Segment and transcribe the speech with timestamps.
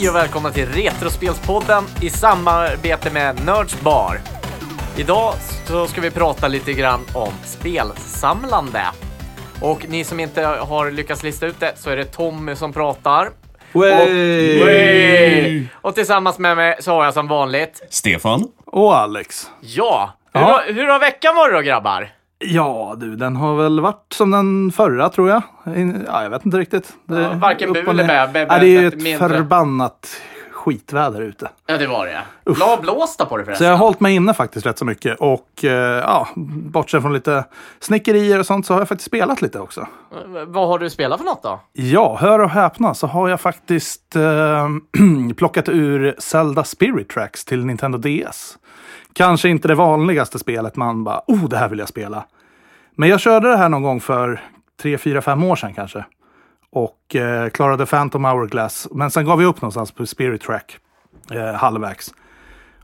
[0.00, 4.20] Hej och välkomna till Retrospelspodden i samarbete med Nerds Bar.
[4.98, 5.34] Idag
[5.66, 8.82] så ska vi prata lite grann om spelsamlande.
[9.62, 13.30] Och ni som inte har lyckats lista ut det så är det Tommy som pratar.
[13.72, 15.66] Wey!
[15.72, 18.48] Och tillsammans med mig så har jag som vanligt, Stefan?
[18.66, 19.50] Och Alex.
[19.60, 20.46] ja, hur, Ja.
[20.46, 22.08] Har, hur har veckan varit då grabbar?
[22.44, 25.42] Ja du, den har väl varit som den förra tror jag.
[26.06, 26.92] Ja, jag vet inte riktigt.
[27.04, 29.28] Det, Ja, varken bu eller bä, bä, Ja, det är ju bä, ett mindre.
[29.28, 30.20] förbannat
[30.52, 31.48] skitväder ute.
[31.66, 32.52] Ja, det var det.
[32.52, 33.66] Bra blåsta på det Så förresten.
[33.66, 35.16] jag har hållit mig inne faktiskt rätt så mycket.
[35.20, 37.44] Och eh, ja, bortsett från lite
[37.80, 39.86] snickerier och sånt så har jag faktiskt spelat lite också.
[40.46, 41.60] Vad har du spelat för något då?
[41.72, 44.68] Ja, hör och häpna så har jag faktiskt eh,
[45.36, 48.58] plockat ur Zelda Spirit Tracks till Nintendo DS.
[49.12, 52.24] Kanske inte det vanligaste spelet man bara, oh, det här vill jag spela.
[52.94, 54.40] Men jag körde det här någon gång för
[54.82, 56.04] tre, fyra, fem år sedan kanske.
[56.70, 58.88] Och eh, klarade Phantom Hourglass.
[58.90, 60.78] Men sen gav vi upp någonstans på Spirit Track,
[61.30, 62.14] eh, halvvägs.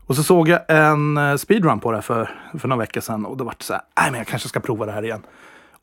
[0.07, 2.29] Och så såg jag en eh, speedrun på det för,
[2.59, 3.25] för några veckor sedan.
[3.25, 5.21] Och då var det så här, nej men jag kanske ska prova det här igen.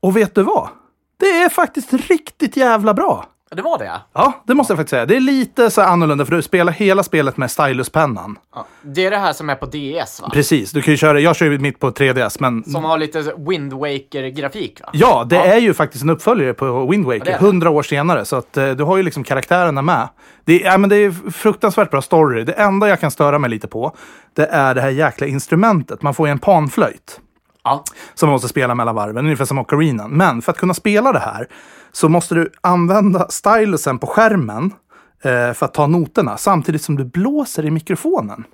[0.01, 0.69] Och vet du vad?
[1.17, 3.27] Det är faktiskt riktigt jävla bra.
[3.55, 4.01] Ja, Det var det?
[4.13, 5.07] Ja, det måste jag faktiskt säga.
[5.07, 8.39] Det är lite så annorlunda för du spelar hela spelet med styluspennan.
[8.55, 8.67] Ja.
[8.83, 10.31] Det är det här som är på DS va?
[10.33, 13.33] Precis, du kan ju köra, jag kör ju mitt på 3DS, men Som har lite
[13.37, 14.89] Wind Waker-grafik va?
[14.93, 18.25] ja, det är ju faktiskt en uppföljare på Wind Waker, hundra år senare.
[18.25, 20.09] Så att eh, du har ju liksom karaktärerna med.
[20.45, 22.45] Det är, ja, men det är fruktansvärt bra story.
[22.45, 23.97] Det enda jag kan störa mig lite på,
[24.37, 26.03] det är det här jäkla instrumentet.
[26.03, 27.21] Man får ju en panflöjt.
[27.65, 27.85] Ja.
[28.15, 30.11] som man måste spela mellan varven, ungefär som Ocarinan.
[30.11, 31.49] Men för att kunna spela det här
[31.93, 34.73] så måste du använda stylusen på skärmen
[35.23, 38.45] eh, för att ta noterna samtidigt som du blåser i mikrofonen.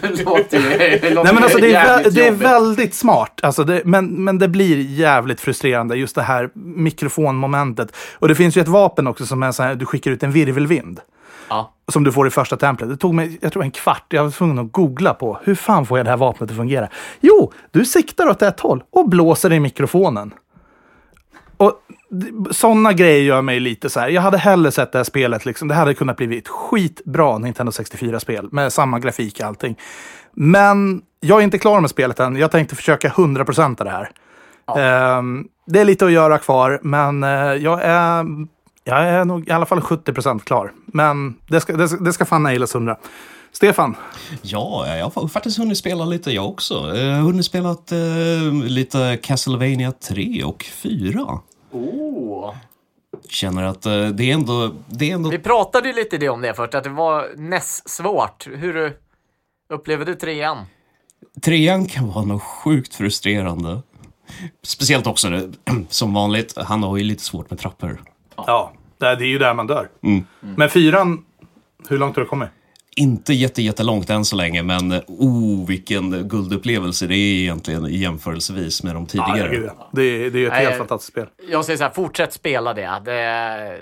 [0.00, 4.24] Det låter det låter Nej, men alltså, det, är, det väldigt smart, alltså det, men,
[4.24, 7.96] men det blir jävligt frustrerande, just det här mikrofonmomentet.
[8.14, 10.32] Och det finns ju ett vapen också som är så här, du skickar ut en
[10.32, 11.00] virvelvind.
[11.48, 11.70] Ja.
[11.92, 12.90] Som du får i första templet.
[12.90, 14.04] Det tog mig, jag tror en kvart.
[14.08, 16.88] Jag var tvungen att googla på hur fan får jag det här vapnet att fungera?
[17.20, 20.34] Jo, du siktar åt ett håll och blåser i mikrofonen.
[21.56, 21.72] Och
[22.50, 24.08] sådana grejer gör mig lite så här.
[24.08, 25.68] Jag hade hellre sett det här spelet, liksom.
[25.68, 29.78] det hade kunnat bli ett skitbra Nintendo 64-spel med samma grafik och allting.
[30.32, 32.36] Men jag är inte klar med spelet än.
[32.36, 34.10] Jag tänkte försöka 100% av det här.
[34.76, 38.24] Ehm, det är lite att göra kvar, men eh, jag är
[38.84, 40.72] jag är nog i alla fall 70% klar.
[40.86, 42.96] Men det ska, det, ska- det ska fan nailas 100.
[43.52, 43.96] Stefan,
[44.42, 46.74] Ja, jag har faktiskt hunnit spela lite jag också.
[46.96, 51.38] Jag har hunnit spela eh, lite Castlevania 3 och 4.
[51.70, 52.54] Oh.
[53.28, 54.70] Känner att eh, det är ändå...
[54.86, 57.90] Det är ändå Vi pratade ju lite det om det först, att det var näst
[57.90, 58.46] svårt.
[58.46, 58.96] Hur
[59.74, 60.58] upplever du trean?
[61.42, 63.82] Trean kan vara något sjukt frustrerande.
[64.62, 65.40] Speciellt också,
[65.88, 68.02] som vanligt, han har ju lite svårt med trappor.
[68.36, 69.88] Ja, det är det är ju där man dör.
[70.02, 70.24] Mm.
[70.40, 71.24] Men fyran,
[71.88, 72.48] hur långt har du kommit?
[72.96, 78.94] Inte jätte, jättelångt än så länge, men oh, vilken guldupplevelse det är egentligen jämförelsevis med
[78.94, 79.54] de tidigare.
[79.66, 79.88] ja.
[79.92, 81.26] det, är, det är ett Nej, helt jag- fantastiskt spel.
[81.50, 83.00] Jag säger så här, fortsätt spela det.
[83.04, 83.80] Det är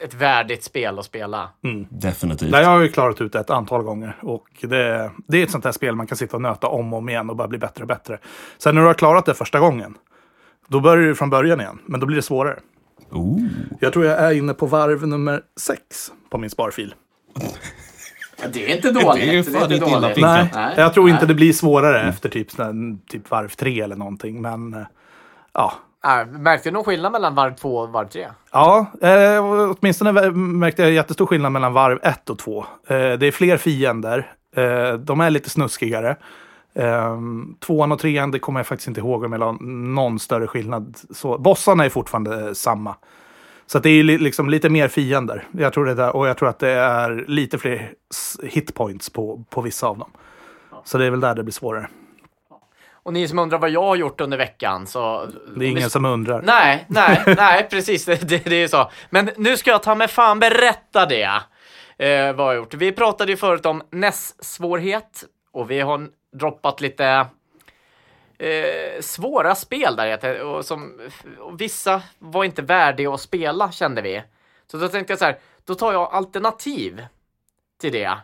[0.00, 1.50] ett värdigt spel att spela.
[1.88, 2.50] Definitivt.
[2.50, 4.16] Nej, jag har ju klarat ut det ett antal gånger.
[4.22, 6.98] Och det, det är ett sånt här spel man kan sitta och nöta om och
[6.98, 8.18] om igen och bara bli bättre och bättre.
[8.58, 9.94] Sen när du har klarat det första gången,
[10.68, 11.78] då börjar du från början igen.
[11.86, 12.58] Men då blir det svårare.
[13.10, 13.40] Oh.
[13.80, 16.94] Jag tror jag är inne på varv nummer sex på min sparfil.
[18.52, 19.22] Det är inte dåligt.
[19.22, 20.20] Det är inte.
[20.20, 20.74] Nej, Nej.
[20.76, 21.28] jag tror inte Nej.
[21.28, 22.50] det blir svårare efter typ,
[23.08, 24.42] typ varv tre eller någonting.
[24.42, 24.86] Men eh,
[25.52, 25.72] ja,
[26.04, 28.28] Äh, märkte du någon skillnad mellan varv två och varv tre?
[28.52, 29.44] Ja, eh,
[29.78, 32.66] åtminstone märkte jag jättestor skillnad mellan varv 1 och 2.
[32.86, 34.32] Eh, det är fler fiender.
[34.56, 36.16] Eh, de är lite snuskigare.
[36.74, 37.18] Eh,
[37.60, 40.96] tvåan och trean, det kommer jag faktiskt inte ihåg om jag la någon större skillnad.
[41.10, 42.96] Så, bossarna är fortfarande samma.
[43.66, 45.46] Så det är li- liksom lite mer fiender.
[45.52, 47.92] Jag tror det där, och jag tror att det är lite fler
[48.42, 50.10] hitpoints på, på vissa av dem.
[50.84, 51.88] Så det är väl där det blir svårare.
[53.04, 55.26] Och ni som undrar vad jag har gjort under veckan så...
[55.56, 56.42] Det är ingen som undrar.
[56.42, 58.04] Nej, nej, nej, precis.
[58.04, 58.90] Det, det, det är så.
[59.10, 61.22] Men nu ska jag ta mig fan berätta det.
[61.98, 62.74] Eh, vad jag har gjort.
[62.74, 67.26] Vi pratade ju förut om NES-svårighet och vi har droppat lite
[68.38, 70.42] eh, svåra spel där.
[70.42, 71.00] Och som,
[71.38, 74.22] och vissa var inte värdiga att spela kände vi.
[74.66, 77.06] Så då tänkte jag så här, då tar jag alternativ
[77.80, 78.18] till det.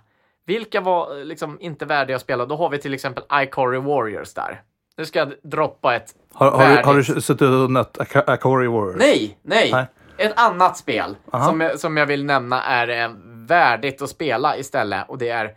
[0.46, 2.46] Vilka var liksom inte värdiga att spela?
[2.46, 4.62] Då har vi till exempel Icory Warriors där.
[4.99, 8.96] Nu ska jag droppa ett Har, har, du, har du suttit och nött Akori Warriors?
[8.99, 9.72] Nej, nej.
[9.72, 9.87] Nej.
[10.16, 11.49] Ett annat spel Aha.
[11.49, 15.55] som jag, som jag vill nämna är eh, värdigt att spela istället och det är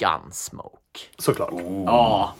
[0.00, 0.79] Gunsmoke.
[1.18, 1.50] Såklart.
[1.86, 2.34] Ja.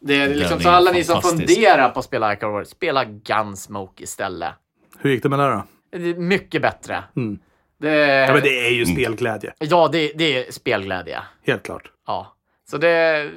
[0.00, 1.54] Det är liksom, Den så är alla ni som fantastisk.
[1.54, 4.52] funderar på att spela Icar Warriors, spela Gunsmoke istället.
[4.98, 5.64] Hur gick det med det då?
[5.98, 7.04] Det är mycket bättre.
[7.16, 7.38] Mm.
[7.78, 7.96] Det,
[8.26, 9.52] Ja, men det är ju spelglädje.
[9.58, 11.20] ja, det, det är spelglädje.
[11.46, 11.90] Helt klart.
[12.06, 12.34] Ja,
[12.70, 13.30] så det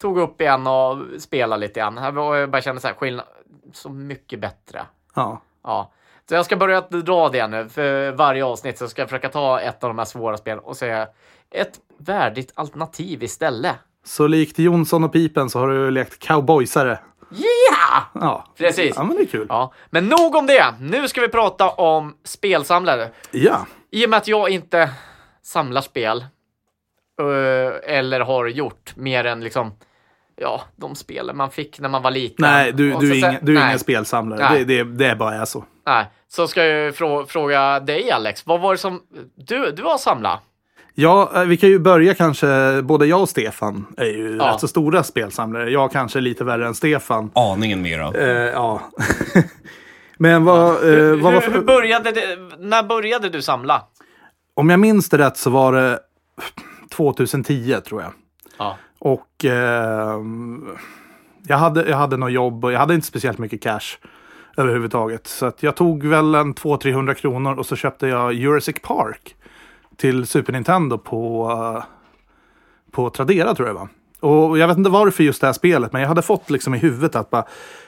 [0.00, 1.96] tog upp igen och spelade lite grann.
[1.96, 3.26] Jag bara kände så här, skillnad,
[3.72, 4.82] så mycket bättre.
[5.14, 5.42] Ja.
[5.64, 5.92] Ja,
[6.28, 9.60] så jag ska börja dra det nu för varje avsnitt så ska jag försöka ta
[9.60, 11.08] ett av de här svåra spelen och säga
[11.50, 13.76] ett värdigt alternativ istället.
[14.04, 16.98] Så likt Jonsson och Pipen så har du lekt cowboysare.
[17.30, 18.02] Ja!
[18.14, 18.44] Ja.
[18.58, 18.92] Precis.
[18.96, 19.46] Ja, men det är kul.
[19.48, 20.74] Ja, men nog om det.
[20.80, 23.10] Nu ska vi prata om spelsamlare.
[23.30, 23.66] Ja.
[23.90, 24.90] I och med att jag inte
[25.42, 26.24] samlar spel
[27.20, 29.72] eh, eller har gjort mer än liksom
[30.36, 32.36] ja, de spelen man fick när man var liten.
[32.38, 34.58] Nej, du, du, är, ingen, du är nej, ingen spelsamlare.
[34.58, 35.64] Det, det, det är bara är så.
[35.86, 38.46] Nej, så ska jag frå fråga dig Alex.
[38.46, 39.02] Vad var det som
[39.34, 40.42] du, du har samlat?
[40.98, 44.44] Ja, eh, vi kan ju börja kanske, både jag och Stefan är ju Ja.
[44.52, 45.70] rätt så stora spelsamlare.
[45.70, 47.30] Jag kanske är lite värre än Stefan.
[47.34, 48.12] Aningen mera.
[48.14, 48.80] Eh, ja.
[50.18, 53.82] Men vad, eh, vad var hur, för, hur började det, när började du samla?
[54.54, 55.98] Om jag minns det rätt så var det
[56.96, 58.12] 2010 tror jag.
[58.58, 58.76] Ja.
[58.98, 60.20] Och eh,
[61.46, 63.96] jag, hade, jag hade något jobb och jag hade inte speciellt mycket cash
[64.56, 65.26] överhuvudtaget.
[65.26, 69.36] Så att jag tog väl en 200-300 kronor och så köpte jag Jurassic Park
[69.96, 71.82] till Super Nintendo på,
[72.90, 73.88] på Tradera tror jag det var.
[74.20, 76.78] Och jag vet inte varför just det här spelet, men jag hade fått liksom i
[76.78, 77.44] huvudet att bara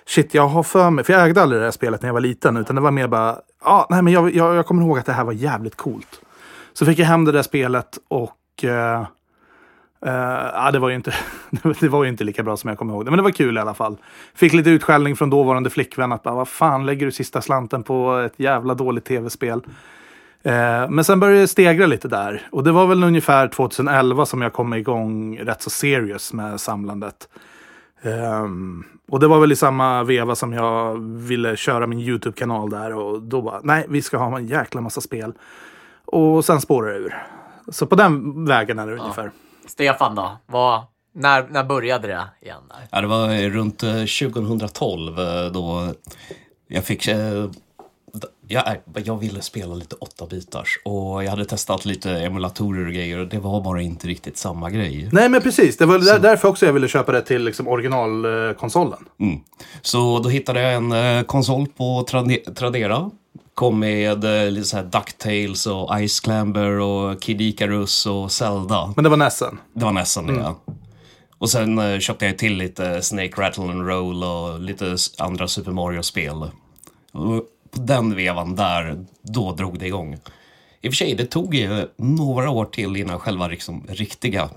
[0.07, 2.21] shit, jag har för mig, för jag ägde aldrig det här spelet när jag var
[2.21, 5.07] liten, utan det var mer bara, ja, nej, men jag, jag, jag kommer ihåg att
[5.07, 6.21] det här var jävligt coolt.
[6.73, 9.01] Så fick jag hem det där spelet och eh,
[10.07, 11.15] eh, ja, det, var ju inte,
[11.81, 13.11] det var ju inte lika bra som jag kommer ihåg det.
[13.11, 13.97] Men det var kul i alla fall.
[14.35, 18.17] Fick lite utskällning från dåvarande flickvän att bara, vad fan lägger du sista slanten på
[18.17, 19.63] ett jävla dåligt tv-spel?
[20.43, 22.49] Eh, men sen började det stegra lite där.
[22.53, 27.29] Och det var väl ungefär 2011 som jag kom igång rätt så serious med samlandet.
[28.03, 32.95] Ehm, och det var väl i samma veva som jag ville köra min YouTube-kanal där.
[32.95, 35.33] Och då bara, nej, vi ska ha en jäkla massa spel.
[36.05, 37.15] Och sen spårar det ur.
[37.69, 39.31] Så på den vägen är det ungefär.
[39.67, 40.37] Stefan då?
[40.47, 40.83] Vad,
[41.15, 42.63] när, när började det igen?
[42.69, 42.89] Där?
[42.91, 45.95] Ja, det var runt eh, 2012 eh, då
[46.69, 47.09] jag fick...
[48.49, 48.65] Jag,
[49.05, 53.39] jag ville spela lite 8-bitars och jag hade testat lite emulatorer och grejer och det
[53.39, 55.09] var bara inte riktigt samma grej.
[55.13, 55.77] Nej, men precis.
[55.77, 58.99] Det var där, därför också jag ville köpa det till liksom, originalkonsolen.
[59.21, 59.41] Mm.
[59.83, 63.11] Så då hittade jag en eh, konsol på Trade- Tradera.
[63.55, 68.93] Kom med eh, lite så här Ducktails och Ice Clamber och Kid Icarus och Zelda.
[68.97, 69.59] Men det var Nessen.
[69.75, 70.33] Det var nästan det.
[70.35, 70.57] ja.
[71.39, 75.71] Och sen eh, köpte jag till lite Snake Rattle and Roll och lite andra Super
[75.73, 76.51] Mario-spel.
[77.71, 80.19] På den vevan där, då drog det igång.
[80.81, 84.51] I och för sig, det tog ju några år till innan själva liksom, riktiga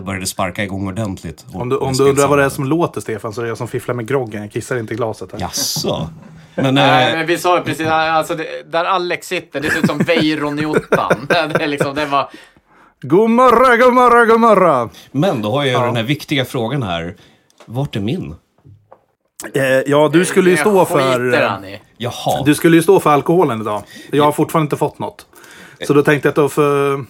[0.00, 1.46] det började sparka igång ordentligt.
[1.52, 3.58] Om du, om du undrar vad det är som låter, Stefan, så är det jag
[3.58, 4.42] som fifflar med groggen.
[4.42, 5.32] Jag kissar inte i glaset.
[5.32, 5.40] Här.
[5.40, 6.10] Jaså?
[6.54, 9.78] Men, Nej, eh, men vi sa ju precis, alltså det, där Alex sitter, det ser
[9.78, 11.12] ut som Weiron i ottan.
[11.28, 12.30] det är liksom, det var...
[13.00, 14.90] God morgon, god morgon, god morgon!
[15.12, 17.16] men då har jag ju den här viktiga frågan här.
[17.66, 18.34] Vart är min?
[19.54, 21.34] Eh, ja, du skulle ju stå för...
[21.34, 21.78] eh.
[21.96, 22.42] Jaha.
[22.44, 23.82] Du skulle ju stå för alkoholen idag.
[24.10, 25.26] Jag har fortfarande inte fått något.
[25.86, 27.04] Så då tänkte jag att då, för,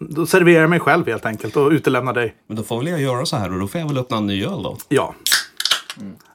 [0.00, 2.34] då serverar jag mig själv helt enkelt och utelämnar dig.
[2.46, 4.26] Men då får väl jag göra så här och då får jag väl öppna en
[4.26, 4.76] ny öl då.
[4.88, 5.14] Ja.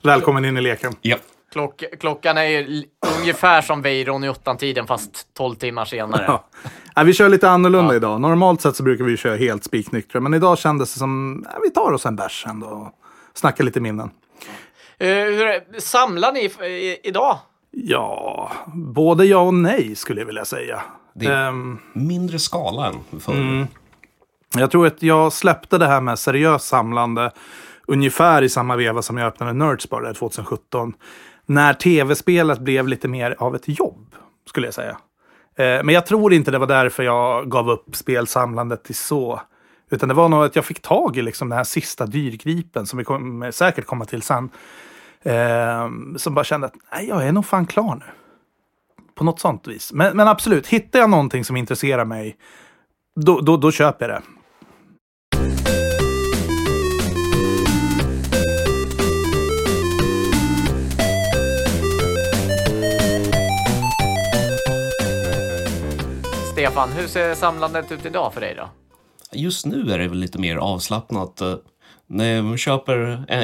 [0.04, 0.96] Välkommen in i leken.
[1.02, 1.18] Ja.
[1.52, 2.84] Klock, klockan är ju
[3.20, 6.24] ungefär som Weiron i ottan-tiden, fast 12 timmar senare.
[6.28, 6.48] Ja.
[6.96, 8.22] Ja, vi kör lite annorlunda idag.
[8.22, 10.22] Normalt sett så brukar vi köra helt spiknyktra.
[10.22, 12.88] Men idag kändes det som ja, vi tar oss en bärs ändå och
[13.34, 14.10] snackar lite minnen.
[15.04, 17.38] Eh, hur är, samlar ni i, idag?
[17.72, 20.82] Ja, både ja och nej skulle jag vilja säga.
[21.16, 23.68] Det- Ehm, Mindre skala än förr.
[24.58, 27.32] Jag tror att jag släppte det här med seriöst samlande
[27.88, 30.94] ungefär i samma veva som jag öppnade Nerdspar där 2017.
[31.46, 34.16] När tv-spelet blev lite mer av ett jobb,
[34.50, 34.98] skulle jag säga.
[35.56, 39.42] Eh, Men jag tror inte det var därför jag gav upp spelsamlandet till så.
[39.92, 42.98] Utan det var nog att jag fick tag i liksom den här sista dyrgripen som
[43.00, 44.50] vi kommer säkert komma till sen.
[45.24, 48.06] Eh, som bara kände att nej, jag är nog fan klar nu.
[49.16, 49.94] På något sånt vis.
[49.94, 52.38] Men, men absolut, hittar jag någonting som intresserar mig,
[53.16, 54.24] då, då, då köper jag det.
[66.52, 68.70] Stefan, hur ser samlandet ut idag för dig då?
[69.32, 71.42] Just nu är det väl lite mer avslappnat.
[71.42, 71.56] eh,
[72.08, 73.44] När man köper eh,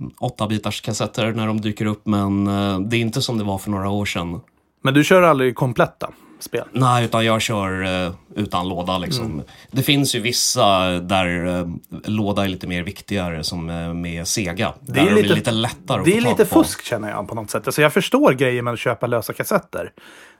[0.00, 3.58] enstaka 8-bitars kassetter när de dyker upp, men eh, det är inte som det var
[3.58, 4.40] för några år sedan.
[4.82, 6.10] Men du kör aldrig kompletta?
[6.38, 6.64] spel?
[6.72, 9.24] Nej, utan jag kör eh, utan låda liksom.
[9.26, 9.42] Mm.
[9.70, 11.66] Det finns ju vissa där eh,
[12.04, 13.66] låda är lite mer viktigare som
[14.00, 14.74] med Sega.
[14.80, 16.64] Det där är de lite- är lite lättare Det är lite på.
[16.64, 17.66] fusk känner jag på något sätt.
[17.66, 19.92] Alltså jag förstår grejen med att köpa lösa kassetter.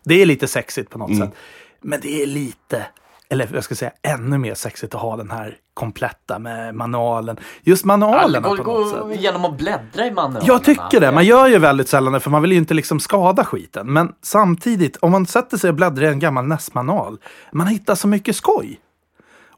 [0.05, 1.29] Det är lite sexigt på något Mm.
[1.29, 1.37] sätt.
[1.83, 2.87] Men det är lite,
[3.32, 7.37] eller jag ska säga ännu mer sexigt att ha den här kompletta med manualen.
[7.62, 9.20] Just manualerna gå, på något sätt.
[9.20, 10.46] igenom och bläddra i manualerna.
[10.46, 11.12] Jag tycker det.
[11.12, 13.92] Man gör ju väldigt sällan det för man vill ju inte liksom skada skiten.
[13.92, 17.18] Men samtidigt, om man sätter sig och bläddrar i en gammal NES-manual,
[17.52, 18.80] man hittar så mycket skoj.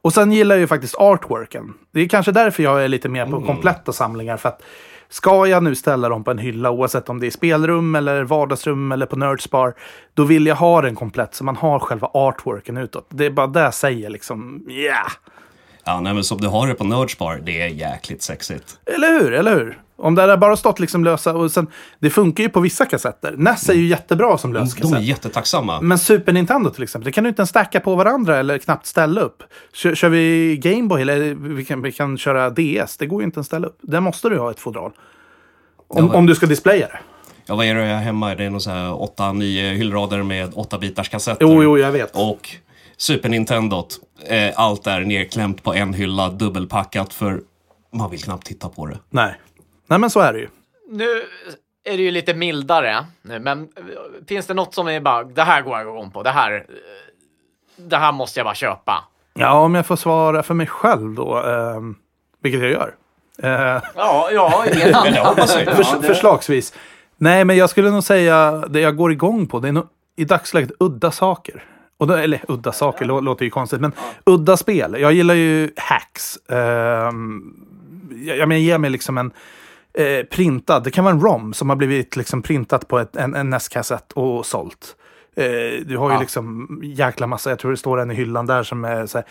[0.02, 1.74] Och sen gillar jag ju faktiskt artworken.
[1.92, 4.36] Det är kanske därför jag är lite mer på kompletta samlingar.
[4.36, 4.62] För att
[5.12, 8.92] ska jag nu ställa dem på en hylla, oavsett om det är spelrum eller vardagsrum
[8.92, 9.74] eller på Nerdspar,
[10.14, 13.06] då vill jag ha den komplett så man har själva artworken utåt.
[13.08, 15.12] Det är bara det jag säger liksom, yeah!
[15.84, 18.78] Ja, nej, men som du har det på Nerdspar, det är jäkligt sexigt.
[18.86, 19.32] Eller hur?
[19.32, 19.81] Eller hur?
[19.96, 21.66] Om det hade bara stått liksom lösa och sen,
[21.98, 23.34] det funkar ju på vissa kassetter.
[23.36, 25.80] NES är ju jättebra som lös De är jättetacksamma.
[25.80, 28.86] Men Super Nintendo till exempel, det kan du inte ens stacka på varandra eller knappt
[28.86, 29.42] ställa upp.
[29.72, 33.36] Kör, kör vi Gameboy eller vi kan, vi kan köra DS, det går ju inte
[33.38, 33.78] ens ställa upp.
[33.82, 34.92] Där måste du ha ett fodral.
[35.88, 36.18] Om, Ja.
[36.18, 36.98] om du ska displaya det.
[37.46, 38.34] Ja, vad är det jag har hemma?
[38.34, 41.46] Det är nog så här 8-9 hyllrader med 8-bitars kassetter.
[41.46, 42.10] Jo, jo, jag vet.
[42.16, 42.48] Och
[42.96, 43.98] Super Nintendot.
[44.28, 47.40] Eh, allt är nerklämt på en hylla, dubbelpackat för
[47.94, 48.98] man vill knappt titta på det.
[49.10, 49.34] Nej.
[49.92, 50.48] Nej, men så är det ju.
[50.88, 51.04] Nu
[51.84, 53.68] är det ju lite mildare, nu, men
[54.28, 56.60] finns det något som är bara, det här går jag igång på, det här, eh,
[57.76, 59.04] det här måste jag bara köpa.
[59.34, 61.94] Ja, om jag får svara för mig själv då, ehm,
[62.42, 62.94] vilket jag gör.
[63.42, 64.64] Eh, Ja, ja.
[65.76, 66.74] Förs- Förslagsvis.
[67.16, 69.58] Nej, men jag skulle nog säga det jag går igång på.
[69.60, 71.64] Det är nog i dagsläget udda saker.
[71.98, 73.92] Och då, eller udda saker lå- låter ju konstigt, men
[74.26, 74.96] udda spel.
[75.00, 76.36] Jag gillar ju hacks.
[76.50, 77.54] Ehm,
[78.26, 79.30] jag, jag menar, ge mig liksom en
[79.94, 83.34] eh, printad, det kan vara en ROM som har blivit liksom printat på ett, en,
[83.34, 84.96] en NES-kassett och sålt.
[85.36, 85.44] Eh,
[85.86, 86.20] du har ju Ja.
[86.20, 89.24] liksom jäkla massa, jag tror det står en i hyllan där som är så här,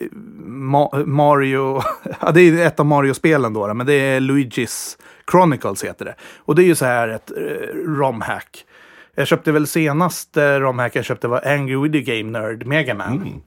[0.00, 0.06] eh,
[0.46, 1.82] Ma- Mario,
[2.20, 4.98] ja det är ett av Mario-spelen då, men det är Luigi's
[5.30, 6.14] Chronicles heter det.
[6.38, 8.64] Och det är ju så här ett eh, ROM-hack.
[9.14, 13.42] Jag köpte väl senast eh, ROM-hack jag köpte var Angry Video Game Nerd Mega Man.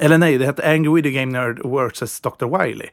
[0.00, 1.58] Eller nej, det hette Angry Video Game Nerd
[1.92, 2.20] vs.
[2.20, 2.58] Dr.
[2.58, 2.86] Wily.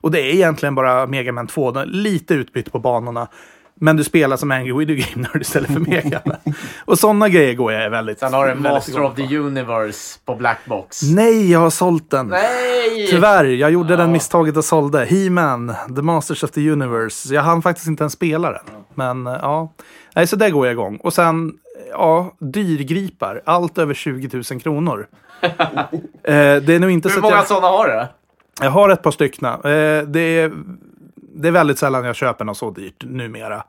[0.00, 3.28] Och det är egentligen bara Mega Man 2, den är lite utbytt på banorna.
[3.80, 6.54] Men du spelar som Angry Video Game Nerd istället för Mega Man.
[6.84, 8.18] Och sådana grejer går jag väldigt...
[8.18, 9.36] Sen har du Master of the.
[9.38, 11.02] Universe på Blackbox.
[11.02, 12.26] Nej, jag har sålt den.
[12.26, 13.06] Nej!
[13.10, 14.12] Tyvärr, jag gjorde den Ja.
[14.12, 15.04] misstaget och sålde.
[15.04, 17.34] He-Man, The Masters of the Universe.
[17.34, 18.62] Jag hann faktiskt inte ens spela den.
[18.94, 19.72] Men eh, ja,
[20.14, 20.96] Nej, så där går jag igång.
[20.96, 21.52] Och sen,
[21.90, 23.42] ja, dyrgripar.
[23.46, 25.06] Allt över 20 000 kronor.
[25.42, 27.46] Eh, det är nog inte Hur många jag...
[27.46, 28.06] sådana har du?
[28.64, 29.54] Jag har ett par styckna.
[29.54, 30.52] Eh, det, är,
[31.34, 33.64] det är väldigt sällan jag köper något så dyrt numera.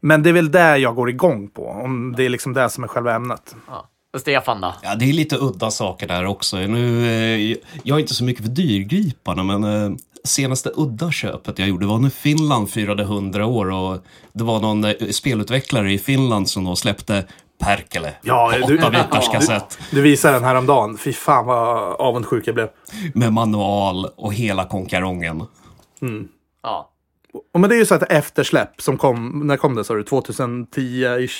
[0.00, 1.66] Men det är väl det jag går igång på.
[1.68, 3.56] Om det är liksom det som är själva ämnet.
[3.68, 3.88] Ja.
[4.14, 4.74] Och Stefan då?
[4.82, 6.56] Ja, det är lite udda saker där också.
[6.56, 11.68] Nu, eh, jag är inte så mycket för dyrgriparna, men eh, senaste udda köpet jag
[11.68, 16.48] gjorde var när Finland firade 100 år och det var någon eh, spelutvecklare i Finland
[16.48, 17.24] som då släppte
[17.58, 20.98] Perkele Ja, på du- 8-bitars kassett Du visade den här om dagen.
[20.98, 22.68] Fy fan vad avundsjuk jag blev.
[23.14, 25.42] med manual och hela konkarongen.
[26.62, 26.90] Ja.
[27.54, 30.02] Och men det är ju så att eftersläpp som kom, när kom det sa du?
[30.02, 31.32] 2010-ish?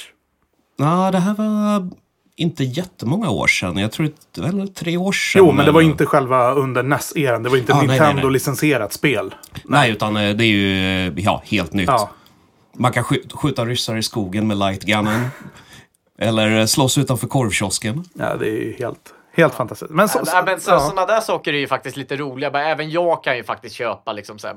[0.78, 1.88] Ja, det här var
[2.36, 3.76] inte jättemånga år sedan.
[3.76, 5.38] Jag tror det var tre år sedan.
[5.44, 7.42] Jo, men det var inte själva under NES-eran.
[7.42, 8.08] Det var inte Ah, nej, nej, nej.
[8.14, 9.34] Nintendo-licensierat spel.
[9.64, 11.88] Nej, utan eh, det är ju ja, helt nytt.
[11.88, 12.10] Ja.
[12.74, 15.26] Man kan skj- skjuta ryssar i skogen med lightgunnen.
[16.18, 18.04] Eller eh, slåss utanför korvkiosken.
[18.14, 19.90] ja, det är ju helt, helt fantastiskt.
[19.90, 20.80] Men, så, Ja, men så, ja.
[20.80, 22.50] Sådana där saker är ju faktiskt lite roliga.
[22.50, 24.48] Bara, Även jag kan ju faktiskt köpa liksom så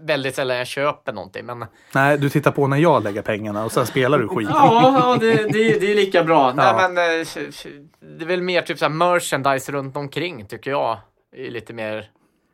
[0.00, 1.46] väldigt sällan jag köper någonting.
[1.46, 4.48] Men Nej, du tittar på när jag lägger pengarna och sen spelar du skit.
[4.52, 6.54] ja, ja det, det, det är lika bra.
[6.56, 6.76] Ja.
[6.76, 7.26] Nej, men, eh,
[8.18, 10.98] det är väl mer typ så här merchandise runt omkring tycker jag.
[11.36, 12.10] Är lite mer...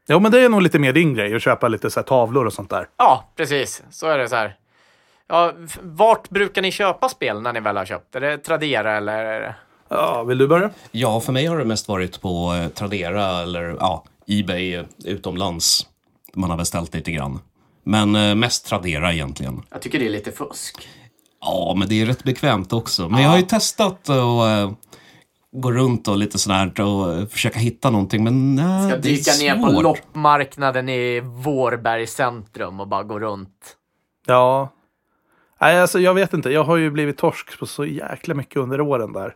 [0.08, 2.46] Jo, men det är nog lite mer din grej att köpa lite så här tavlor
[2.46, 2.88] och sånt där.
[2.96, 3.82] Ja, precis.
[3.90, 4.56] Så är det så här.
[5.28, 5.52] Ja,
[5.82, 8.14] vart brukar ni köpa spel när ni väl har köpt?
[8.14, 9.24] Är det Tradera eller?
[9.24, 9.54] är det-
[9.88, 10.70] Ja, vill du börja?
[10.90, 15.86] Ja, för mig har det mest varit på eh, Tradera eller ja, Ebay eh, utomlands.
[16.34, 17.40] Man har beställt lite grann.
[17.84, 19.62] Men eh, mest Tradera egentligen.
[19.70, 20.88] Jag tycker det är lite fusk.
[21.40, 23.08] Ja, men det är rätt bekvämt också.
[23.08, 24.76] Men jag har ju testat att
[25.52, 28.24] gå runt och lite sådär och försöka hitta någonting.
[28.24, 33.18] Men nej, Ska det är dyka ner på loppmarknaden i Vårberg centrum och bara gå
[33.20, 33.76] runt.
[34.26, 34.68] Ja.
[35.64, 36.50] Nej, alltså jag vet inte.
[36.50, 39.34] Jag har ju blivit torsk på så jäkla mycket under åren där.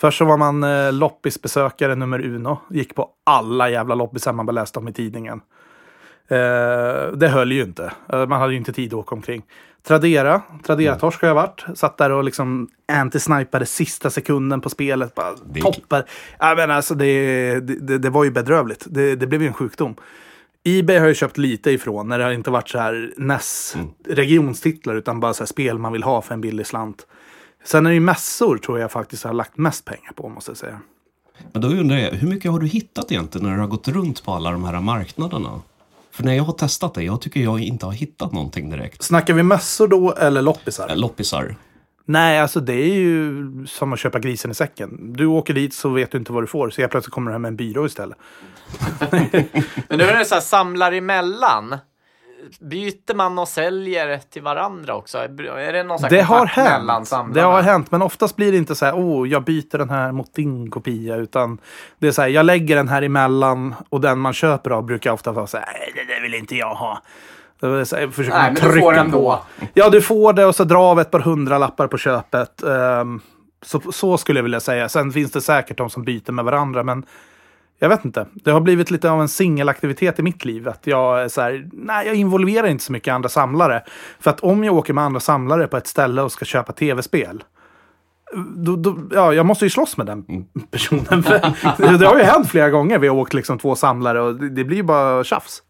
[0.00, 2.60] Först så var man eh, loppisbesökare nummer uno.
[2.70, 5.40] Gick på alla jävla loppisar man bara läste om i tidningen.
[6.28, 7.92] Eh, det höll ju inte.
[8.12, 9.42] Eh, man hade ju inte tid att åka omkring.
[9.86, 11.64] Tradera, Tradera-torsk har jag varit.
[11.74, 15.14] Satt där och liksom anti-snipade sista sekunden på spelet.
[15.14, 16.04] Bara Det toppar.
[16.38, 18.86] Ja, men alltså det, det, det var ju bedrövligt.
[18.86, 19.96] Det, det blev ju en sjukdom.
[20.64, 23.76] Ebay har jag köpt lite ifrån när det har inte varit så här NES
[24.08, 27.06] regionstitlar utan bara så här spel man vill ha för en billig slant.
[27.64, 30.58] Sen är det ju mässor tror jag faktiskt har lagt mest pengar på måste jag
[30.58, 30.80] säga.
[31.52, 34.24] Men då undrar jag, hur mycket har du hittat egentligen när du har gått runt
[34.24, 35.60] på alla de här marknaderna?
[36.10, 39.02] För när jag har testat det, jag tycker jag inte har hittat någonting direkt.
[39.02, 40.88] Snackar vi mässor då eller loppisar?
[40.88, 41.56] Äh, Loppisar.
[42.10, 45.12] Nej, alltså det är ju som att köpa grisen i säcken.
[45.12, 46.70] Du åker dit så vet du inte vad du får.
[46.70, 48.18] Så helt plötsligt kommer du hem med en byrå istället.
[49.88, 51.76] Men nu är det så här samlar emellan.
[52.60, 55.18] Byter man och säljer till varandra också?
[55.18, 57.34] Är det någon Det har hänt.
[57.34, 60.12] Det har hänt, men oftast blir det inte så här, oh, jag byter den här
[60.12, 61.58] mot din kopia, utan
[61.98, 65.12] det är så här, jag lägger den här emellan och den man köper av brukar
[65.12, 67.02] ofta vara så här, nej, det där vill inte jag ha.
[67.60, 69.42] Det är så försöker Nej, men du får trycka ändå.
[69.74, 72.62] Ja, du får det och så dra av ett par hundralappar på köpet.
[72.62, 73.20] Ehm,
[73.62, 74.88] så, så skulle jag vilja säga.
[74.88, 77.04] Sen finns det säkert de som byter med varandra, men
[77.78, 78.26] jag vet inte.
[78.34, 80.68] Det har blivit lite av en singelaktivitet i mitt liv.
[80.68, 83.82] Att jag är så här, nej, jag involverar inte så mycket andra samlare.
[84.20, 87.44] För att om jag åker med andra samlare på ett ställe och ska köpa tv-spel.
[88.56, 90.24] Då, då, ja, jag måste ju slåss med den
[90.70, 91.22] personen.
[91.22, 91.32] För
[91.82, 92.98] det, det har ju hänt flera gånger.
[92.98, 95.62] Vi har åkt liksom två samlare och det, det blir ju bara tjafs.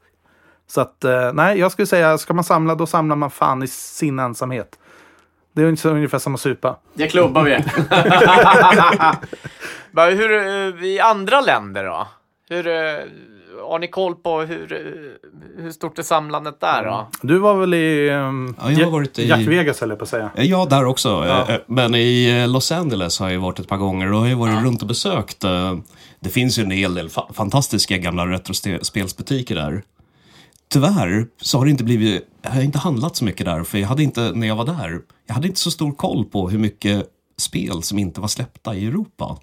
[0.71, 3.67] Så att, eh, nej, jag skulle säga, ska man samla, då samlar man fan i
[3.67, 4.79] sin ensamhet.
[5.53, 6.77] Det är ungefär ungefär som att supa.
[6.95, 7.55] Det klubbar vi.
[10.17, 12.09] Hur, eh, I andra länder då?
[12.51, 12.73] Hur, eh,
[13.71, 14.69] har ni koll på hur,
[15.59, 17.09] hur stort är samlandet där då?
[17.23, 20.03] Du var väl i, um, Ja, jag har varit i- Jack Vegas, höll jag på
[20.03, 20.31] att säga.
[20.37, 21.25] Ja, där också.
[21.49, 24.63] Eh, Men i Los Angeles har jag varit ett par gånger och har ju varit
[24.65, 25.41] runt och besökt.
[26.21, 29.83] Det finns ju en hel del fa- fantastiska gamla retrospelsbutiker där.
[30.71, 33.89] Tyvärr så har det inte blivit, jag har inte handlat så mycket där, för jag
[33.89, 37.07] hade inte, när jag var där, jag hade inte så stor koll på hur mycket
[37.39, 39.37] spel som inte var släppta i Europa.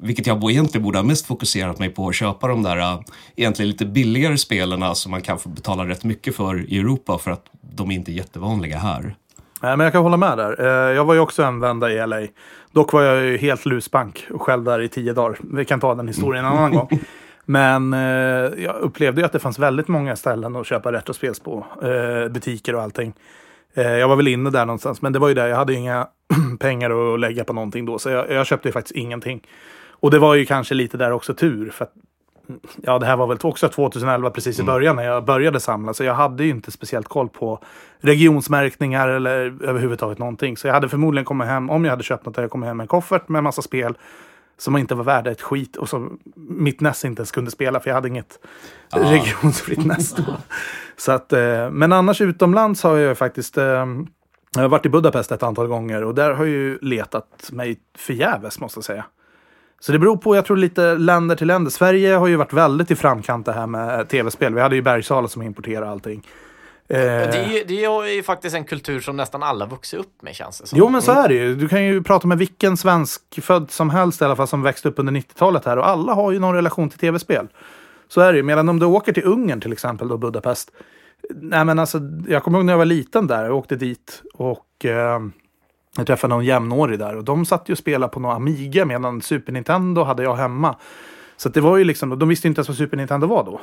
[0.00, 3.00] Vilket jag egentligen borde ha mest fokuserat mig på att köpa de där äh,
[3.36, 7.30] egentligen lite billigare spelen som man kan få betala rätt mycket för i Europa för
[7.30, 9.16] att de är inte jättevanliga här.
[9.62, 10.60] Nej, men jag kan hålla med där.
[10.60, 12.20] Eh, Jag var ju också en vända i LA.
[12.72, 15.38] Dock var jag ju helt luspank och själv där i tio dagar.
[15.52, 16.88] Vi kan ta den historien en annan gång.
[17.50, 18.00] Men eh,
[18.64, 21.66] jag upplevde ju att det fanns väldigt många ställen att köpa retrospel på.
[21.82, 23.14] Eh, butiker och allting.
[23.74, 25.46] Eh, jag var väl inne där någonstans, men det var ju där.
[25.46, 26.08] Jag hade inga
[26.60, 29.46] pengar att lägga på någonting då, så jag, jag köpte ju faktiskt ingenting.
[29.90, 31.70] Och det var ju kanske lite där också tur.
[31.70, 31.92] För att,
[32.76, 35.94] ja, det här var väl också 2011 precis i början när jag började samla.
[35.94, 37.60] Så jag hade ju inte speciellt koll på
[38.00, 40.56] regionsmärkningar eller överhuvudtaget någonting.
[40.56, 42.76] Så jag hade förmodligen kommit hem, om jag hade köpt något, hade jag kommit hem
[42.76, 43.94] med en koffert med en massa spel
[44.58, 47.90] som inte var värda ett skit och som mitt NES inte ens kunde spela för
[47.90, 48.38] jag hade inget
[48.90, 50.22] regionsfritt NES då.
[50.96, 53.86] Så att, eh, men annars utomlands har jag faktiskt eh,
[54.54, 57.78] jag har varit i Budapest ett antal gånger och där har jag ju letat mig
[57.96, 59.04] förgäves måste jag säga.
[59.80, 61.70] Så det beror på, jag tror lite länder till länder.
[61.70, 64.54] Sverige har ju varit väldigt i framkant det här med tv-spel.
[64.54, 66.26] Vi hade ju Bergsala som importerade allting.
[66.90, 70.22] Eh, Det är, ju- det är ju faktiskt en kultur som nästan alla vuxit upp
[70.22, 70.78] med känns det som.
[70.78, 71.54] Jo, men så är det ju.
[71.54, 74.88] Du kan ju prata med vilken svensk född som helst i alla fall som växte
[74.88, 77.48] upp under 90-talet här och alla har ju någon relation till tv-spel.
[78.08, 78.42] Så är det ju.
[78.42, 80.70] Medan om du åker till Ungern till exempel, då Budapest.
[81.30, 83.44] Nej, men alltså, jag kommer ihåg när jag var liten där.
[83.44, 85.20] Jag åkte dit och eh,
[85.96, 89.22] jag träffade någon jämnårig där och de satt ju och spelade på någon Amiga medan
[89.22, 90.76] Super Nintendo hade jag hemma.
[91.36, 93.60] Så det var ju liksom, de visste inte ens vad Super Nintendo var då.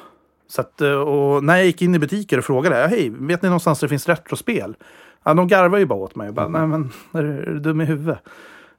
[0.48, 3.50] Så att, eh, och när jag gick in i butiker och frågade, hej, vet ni
[3.50, 4.76] någonstans det finns retrospel?
[5.24, 7.60] Ja, de garvar ju bara åt mig och bara, nej men, är du, är du
[7.60, 8.20] dum i huvudet?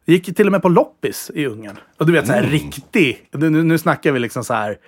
[0.05, 1.76] Jag gick till och med på loppis i Ungern.
[1.98, 4.79] Och du vet, så här riktig, nu, nu snackar vi liksom så här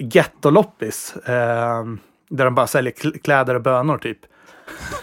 [0.00, 1.16] getto-loppis.
[1.28, 1.84] Eh,
[2.28, 4.18] där de bara säljer kl- kläder och bönor typ.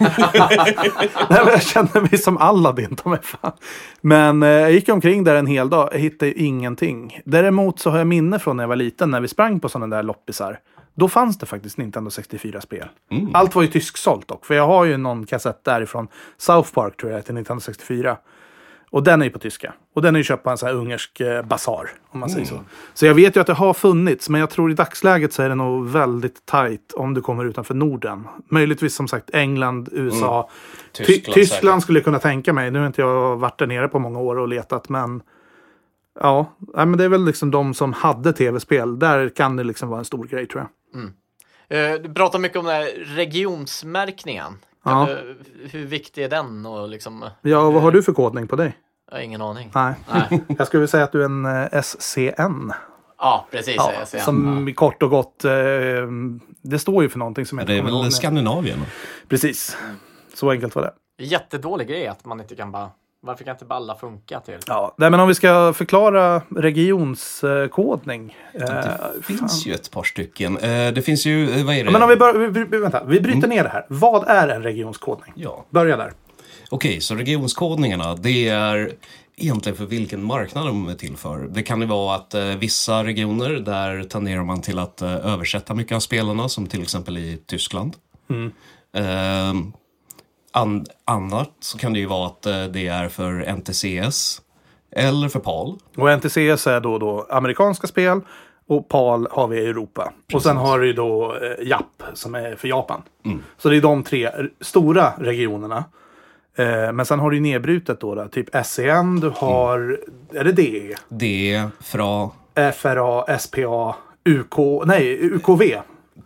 [1.30, 3.52] Nej, jag kände mig som Aladdin, ta mig fan.
[4.00, 7.20] Men eh, jag gick omkring där en hel dag, jag hittade ingenting.
[7.24, 9.96] Däremot så har jag minne från när jag var liten, när vi sprang på sådana
[9.96, 10.58] där loppisar.
[10.94, 12.88] Då fanns det faktiskt Nintendo 64-spel.
[13.34, 17.12] Allt var ju tysksålt dock, för jag har ju någon kassett därifrån South Park tror
[17.12, 18.16] jag, till Nintendo 64.
[18.90, 19.72] Och den är ju på tyska.
[19.94, 22.46] Och den är ju köpt på en sån här ungersk eh, basar, om man säger
[22.46, 22.60] så.
[22.94, 25.48] Så jag vet ju att det har funnits, men jag tror i dagsläget så är
[25.48, 28.28] det nog väldigt tajt om du kommer utanför Norden.
[28.50, 30.50] Möjligtvis som sagt England, USA.
[30.92, 31.82] Ty- Tyskland Tyskland säkert.
[31.82, 32.70] skulle jag kunna tänka mig.
[32.70, 35.22] Nu har inte jag varit där nere på många år och letat, men
[36.20, 38.98] ja, men det är väl liksom de som hade tv-spel.
[38.98, 40.68] Där kan det liksom vara en stor grej tror jag.
[41.68, 44.58] Eh, Du pratar mycket om den här regionsmärkningen.
[44.84, 45.08] Ja.
[45.08, 45.36] du,
[45.70, 46.66] hur viktig är den?
[46.66, 48.78] Och liksom, Ja, vad har du för kodning på dig?
[49.10, 49.70] jag har ingen aning.
[49.74, 50.40] Nej, Nej.
[50.58, 52.72] jag skulle vilja säga att du är en eh, SCN.
[53.18, 53.74] Ja, precis.
[53.76, 54.18] Ja, ser.
[54.18, 55.50] som kort och gott, eh,
[56.62, 58.12] det står ju för någonting som jag Det är väl.
[58.12, 58.78] Skandinavien?
[59.28, 59.76] Precis.
[60.34, 61.24] Så enkelt var det.
[61.24, 62.90] Jättedålig grej att man inte kan bara...
[63.26, 64.58] Varför kan inte bara alla funka till?
[64.66, 68.36] Ja, nej, men om vi ska förklara regionskodning.
[68.54, 69.70] Eh, Det finns fan.
[69.70, 70.58] ju ett par stycken.
[70.58, 71.90] Eh, Det finns ju, eh, vad är det?
[71.90, 73.86] Men om vi, bör, vi, vi, vänta, vi bryter ner det här.
[73.88, 75.32] Vad är en regionskodning?
[75.36, 75.64] Ja.
[75.70, 76.12] Börja där.
[76.70, 78.92] Okej, så regionskodningarna, det är
[79.36, 81.38] egentligen för vilken marknad de är till för.
[81.38, 85.74] Det kan ju vara att eh, vissa regioner, där tenderar man till att eh, översätta
[85.74, 87.96] mycket av spelarna, som till exempel i Tyskland.
[88.96, 89.54] Eh,
[90.54, 94.42] an, annat så kan det ju vara att eh, det är för NTCS
[94.96, 95.78] eller för PAL.
[95.96, 98.20] Och NTCS är då, då amerikanska spel
[98.66, 100.12] och PAL har vi i Europa.
[100.34, 103.02] Och sen har du ju då eh, JAP som är för Japan.
[103.58, 105.84] Så det är de tre stora regionerna.
[106.56, 110.00] Eh, men sen har du nedbrutet då, då typ SEN, du har,
[110.34, 110.94] är det DE?
[111.08, 112.30] Det, FRA,
[112.74, 113.96] FRA, SPA,
[114.28, 115.62] UK, nej, UKV.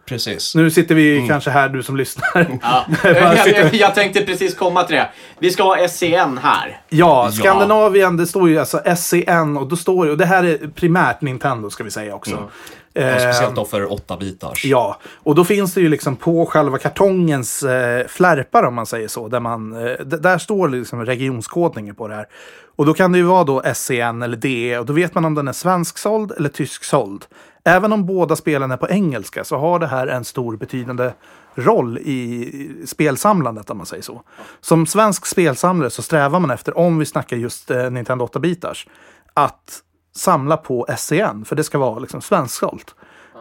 [0.07, 0.55] Precis.
[0.55, 2.59] Nu sitter vi kanske här, du som lyssnar.
[2.63, 2.87] Ja.
[3.05, 5.09] Jag, jag, jag tänkte precis komma till det.
[5.39, 6.81] Vi ska ha SCN här.
[6.89, 10.59] Ja, Skandinavien, det står ju alltså SCN och då står det, och det här är
[10.75, 12.51] primärt Nintendo ska vi säga också.
[12.99, 14.65] Ja, Eh, speciellt då för 8 bitars.
[14.65, 19.09] Ja, och då finns det ju liksom på själva kartongens eh, flärpar om man säger
[19.09, 19.29] så.
[19.29, 22.27] Där, man, eh, där står liksom regionskodningen på det här.
[22.77, 25.35] Och då kan det ju vara då SCN eller DE och då vet man om
[25.35, 27.25] den är svensksåld eller tysksåld.
[27.65, 31.11] Även om båda spelen är på engelska så har det här en stor betydande
[31.55, 34.23] roll i spelsamlandet om man säger så.
[34.61, 38.87] Som svensk spelsamlare så strävar man efter, om vi snackar just eh, Nintendo 8-bitars,
[39.35, 39.83] att
[40.19, 42.95] samla på SCN, för det ska vara liksom svensksålt.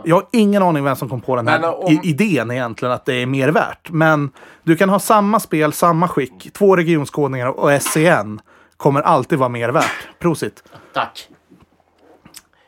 [0.03, 3.05] Jag har ingen aning vem som kom på den här Men om- idén egentligen, att
[3.05, 3.89] det är mer värt.
[3.91, 4.31] Men
[4.63, 8.39] du kan ha samma spel, samma skick, två regionskodningar och SCN
[8.77, 10.07] kommer alltid vara mer värt.
[10.19, 10.63] Prosit.
[10.93, 11.29] Tack.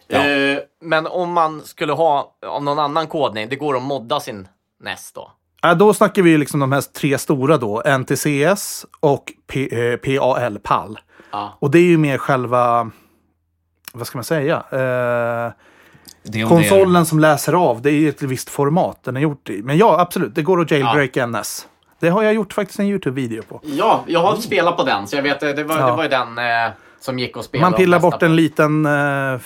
[0.10, 4.48] Eh, men om man skulle ha av någon annan kodning, det går att modda sin
[4.84, 5.32] NES då?
[5.64, 9.98] Äh, då snackar vi ju liksom de här tre stora då, NTCS och P- eh,
[9.98, 11.00] PAL, PAL.
[11.32, 11.58] Ja.
[11.60, 12.92] Och det är ju mer själva,
[13.94, 14.56] vad ska man säga?
[14.56, 15.52] Eh,
[16.24, 19.50] Det är om konsolen som läser av, det är ett visst format den är gjort
[19.50, 19.62] i.
[19.64, 21.68] Men ja, absolut, det går att jailbreaka en NES.
[22.00, 23.60] Det har jag gjort faktiskt en YouTube-video på.
[23.64, 25.86] Ja, jag har spelat på den, så jag vet, det var, Ja.
[25.88, 27.62] det var ju den eh, som gick att spela.
[27.62, 28.26] Man pillar bort på.
[28.26, 29.40] en liten eh,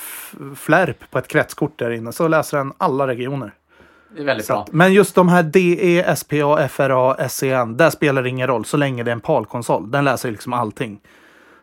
[0.56, 3.54] flärp på ett kretskort där inne, så läser den alla regioner.
[4.16, 4.68] Det är väldigt bra.
[4.72, 9.04] Men just de här DE, SPA, FRA, SCN, där spelar det ingen roll så länge
[9.04, 9.92] det är en PAL-konsol.
[9.92, 11.00] Den läser liksom allting.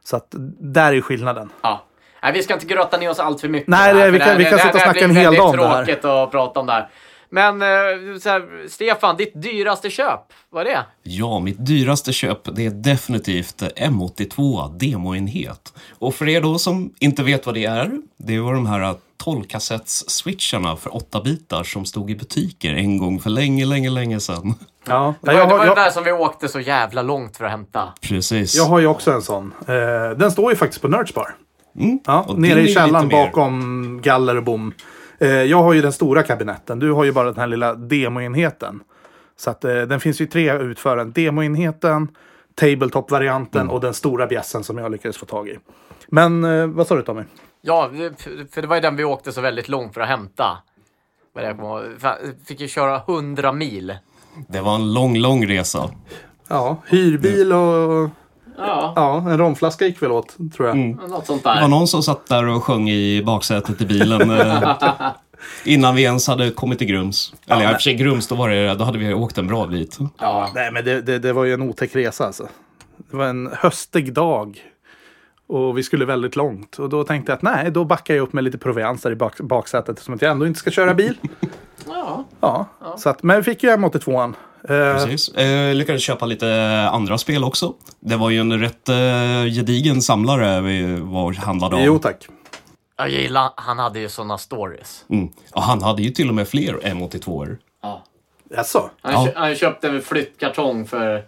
[0.04, 0.26] Så att
[0.60, 1.50] där är skillnaden.
[1.62, 1.82] Ja.
[2.22, 3.68] Nej, vi ska inte grötta ner oss allt för mycket.
[3.68, 5.56] Nej, här, det- vi kan- vi kan sitta och det snacka en hel dag om
[5.56, 5.85] det här.
[5.85, 6.88] tråkigt att prata om det här.
[7.33, 7.68] Men eh,
[8.20, 10.85] så här, Stefan, ditt dyraste köp, vad är det?
[11.02, 15.72] Ja, mitt dyraste köp det är definitivt M82 demoenhet.
[15.98, 20.76] Och för er då som inte vet vad det är, det var de här 12-kassetts-switcharna
[20.76, 24.54] för 8 bitar som stod i butiker en gång för länge, länge, länge sedan.
[24.88, 27.44] Ja, Det var, jag, det var jag, där som vi åkte så jävla långt för
[27.44, 27.88] att hämta.
[28.00, 28.56] Precis.
[28.56, 29.52] jag har ju också en sån.
[29.68, 31.35] Eh, den står ju faktiskt på Nerdspar.
[31.84, 31.98] Mm.
[32.06, 34.72] Ja, Och nere i källaren bakom galler och bom.
[35.18, 36.78] Eh, jag har ju den stora kabinetten.
[36.78, 38.80] Du har ju bara den här lilla demoenheten.
[39.36, 41.12] Så att eh, den finns ju tre utföranden.
[41.12, 42.08] Demoenheten,
[42.54, 43.72] tabletop-varianten Mm.
[43.74, 45.58] och den stora bjässen som jag lyckades få tag i.
[46.08, 47.22] Men eh, vad sa du Tommy?
[47.62, 47.90] Ja,
[48.52, 50.58] för det var ju den vi åkte så väldigt långt för att hämta.
[52.46, 53.94] Fick ju köra 100 mil.
[54.48, 55.90] Det var en lång, lång resa.
[56.48, 58.10] Ja, hyrbil och
[58.66, 60.76] Ja, ja, en romflaska gick väl åt tror jag.
[60.76, 61.68] något sånt Det var där.
[61.68, 64.76] någon som satt där och sjöng i baksätet i bilen eh,
[65.64, 67.34] innan vi ens hade kommit till Grums.
[67.46, 69.46] Eller ja, i och för sig Grums, då, var det, då hade vi åkt en
[69.46, 69.98] bra bit.
[70.18, 70.50] Ja.
[70.54, 72.48] Nej, men det, det, det var ju en otäck resa alltså.
[73.10, 74.60] Det var en höstig dag.
[75.48, 76.76] Och vi skulle väldigt långt.
[76.78, 79.14] Och då tänkte jag att nej, då backar jag upp med lite provians där i
[79.16, 79.98] bak, baksätet.
[79.98, 81.16] Som att jag ändå inte ska köra bil.
[81.88, 82.24] ja.
[82.40, 82.66] Ja,
[82.98, 84.34] Så att, men vi fick ju M82an.
[84.64, 85.28] Eh, Precis.
[85.28, 87.74] Eh, lyckades köpa lite andra spel också.
[88.00, 88.94] Det var ju en rätt eh,
[89.56, 91.82] gedigen samlare vi var handlade om.
[91.84, 92.26] jo tack.
[92.96, 95.04] Jag gillar, han hade ju såna stories.
[95.08, 95.28] Mm.
[95.52, 97.58] Och han hade ju till och med fler M82-er.
[97.82, 98.04] Ja.
[98.56, 98.90] Jaså?
[99.02, 99.28] Han, Ja.
[99.34, 101.24] han köpte en flyttkartong för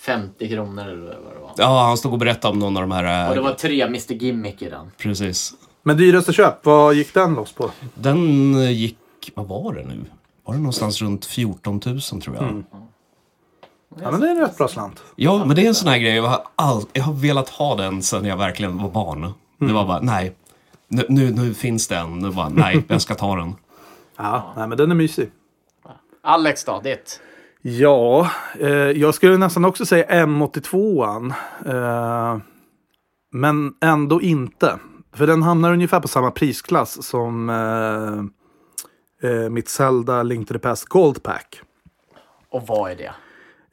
[0.00, 1.52] 50 kronor eller vad det var.
[1.56, 3.24] Ja, han stod och berättade om någon av de här...
[3.24, 4.90] eh, Och det var tre Mr Gimmick i den.
[4.98, 5.52] Precis.
[5.82, 7.70] Men dyraste köp, vad gick den loss på?
[7.94, 8.98] Den eh, gick...
[9.34, 10.04] Vad var det nu?
[10.44, 12.62] Var det någonstans runt 14 000 tror jag?
[14.02, 15.02] Ja, men det är en rätt bra slant.
[15.16, 16.14] Ja, men det är en sån här grej.
[16.16, 19.32] Jag har, all, jag har velat ha den sedan jag verkligen var barn.
[19.58, 20.34] Det var bara, nej.
[20.88, 22.18] Nu, nu, nu finns den.
[22.18, 23.54] Nu bara, nej, jag ska ta den.
[24.16, 25.30] Ja, nej, men den är mysig.
[26.22, 27.20] Alex då, ditt?
[27.62, 31.32] Ja, eh, jag skulle nästan också säga M82an.
[31.66, 32.38] Eh,
[33.32, 34.78] men ändå inte.
[35.12, 38.41] För den hamnar ungefär på samma prisklass som eh,
[39.22, 41.60] eh, mitt Zelda Link to the Past Gold Pack.
[42.50, 43.12] Och vad är det?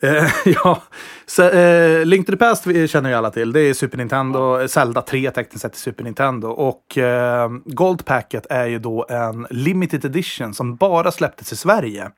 [0.02, 0.82] Eh, ja,
[1.26, 3.52] så, eh, Link to the Past känner ju alla till.
[3.52, 6.48] Det är Super Nintendo, Zelda 3 tekniskt sett i Super Nintendo.
[6.48, 12.12] Och eh, Gold Packet är ju då en limited edition som bara släpptes i Sverige.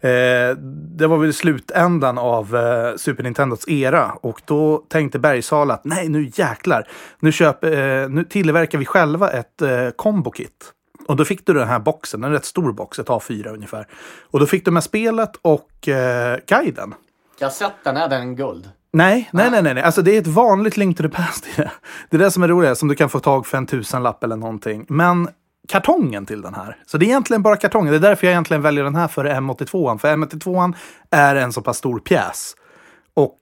[0.00, 0.56] Eh,
[0.96, 6.08] det var väl slutändan av eh, Super Nintendos era och då tänkte Bergsala att nej,
[6.08, 6.88] nu jäklar.
[7.20, 7.70] Nu, köp, eh,
[8.08, 10.73] nu tillverkar vi själva ett eh, combo kit.
[11.06, 13.86] Och då fick du den här boxen, en rätt stor box, ett A4 ungefär.
[14.30, 16.94] Och då fick du med spelet och eh, guiden.
[17.38, 18.70] Kassetten, är den guld?
[18.92, 19.82] Nej, nej, nej, nej, nej.
[19.82, 21.70] Alltså det är ett vanligt Link to the Past i det.
[22.10, 24.36] Det är det som är roligt, som du kan få tag för en tusenlapp eller
[24.36, 24.86] någonting.
[24.88, 25.28] Men
[25.68, 26.76] kartongen till den här.
[26.86, 27.90] Så det är egentligen bara kartongen.
[27.92, 29.98] Det är därför jag egentligen väljer den här före M82.
[29.98, 30.74] För M82
[31.10, 32.56] är en så pass stor pjäs.
[33.14, 33.38] Och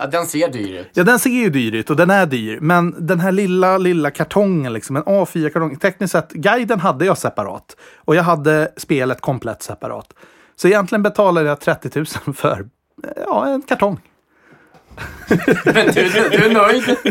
[0.00, 0.90] Ja, den ser dyr ut.
[0.92, 2.58] ja, den ser ju dyr ut och den är dyr.
[2.60, 5.76] Men den här lilla, lilla kartongen, liksom en A4-kartong.
[5.76, 7.76] Tekniskt sett, guiden hade jag separat.
[7.96, 10.12] Och jag hade spelet komplett separat.
[10.56, 11.90] Så egentligen betalade jag 30
[12.26, 12.68] 000 för
[13.26, 14.00] ja, en kartong.
[15.64, 16.96] Men du, du, du är nöjd?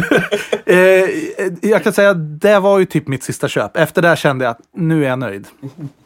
[0.66, 3.78] Eh, jag kan säga att det var ju typ mitt sista köp.
[3.78, 5.48] Efter det kände jag att nu är jag nöjd.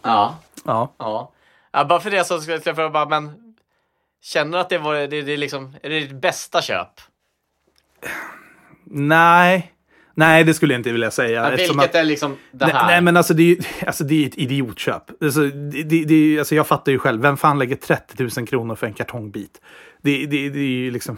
[0.01, 0.35] Ja.
[0.65, 0.93] Ja.
[0.97, 1.31] Ja.
[1.71, 3.31] ja bara för det så skulle jag bara, men
[4.23, 6.87] känner du att det var det, det är liksom, är det ditt bästa köp?
[8.85, 9.69] Nej.
[10.15, 11.51] Nej, det skulle jag inte vilja säga.
[11.51, 12.87] Eftersom vilket att- är liksom det Nej, här?
[12.87, 13.57] nej, men alltså det är ju
[13.87, 15.23] alltså, det är ett idiotköp.
[15.23, 17.21] Alltså, det, det, det, alltså, jag fattar ju själv.
[17.21, 19.61] Vem fan lägger 30 000 kronor för en kartongbit?
[20.01, 21.17] Det, det, det är ju liksom...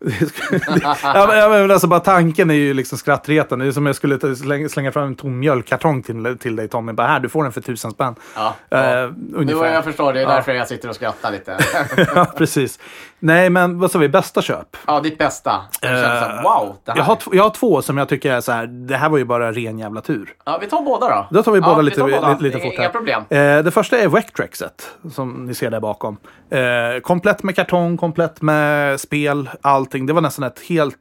[0.82, 3.64] ja, men, ja, alltså bara tanken är ju liksom skrattretande.
[3.64, 6.92] Det är som om jag skulle slänga, fram en tom mjölkkartong till, till dig Tommy.
[6.92, 8.14] Bara här, du får den för tusen spänn.
[8.34, 9.02] Ja, Eh, ja.
[9.34, 9.66] ungefär.
[9.68, 10.12] Jo, jag förstår.
[10.12, 10.28] Det är Ja.
[10.28, 11.58] därför jag sitter och skrattar lite.
[12.14, 12.78] ja, precis.
[13.18, 14.08] Nej, men vad sa vi?
[14.08, 14.76] Bästa köp?
[14.86, 15.50] ja, ditt bästa.
[15.82, 16.76] Känns så här, Eh, wow.
[16.84, 19.24] Jag har, jag har två som jag tycker är så här, det här var ju
[19.24, 20.34] bara ren jävla tur.
[20.44, 21.26] Ja, vi tar båda då.
[21.30, 22.30] Då tar vi ja, båda lite, tar båda.
[22.30, 23.22] lite, lite fort Inga problem.
[23.30, 26.16] Eh, det första är Vectrexet, som ni ser där bakom.
[26.50, 30.06] Eh, komplett med kartong, komplett med spel, allting.
[30.06, 30.96] Det var nästan ett helt,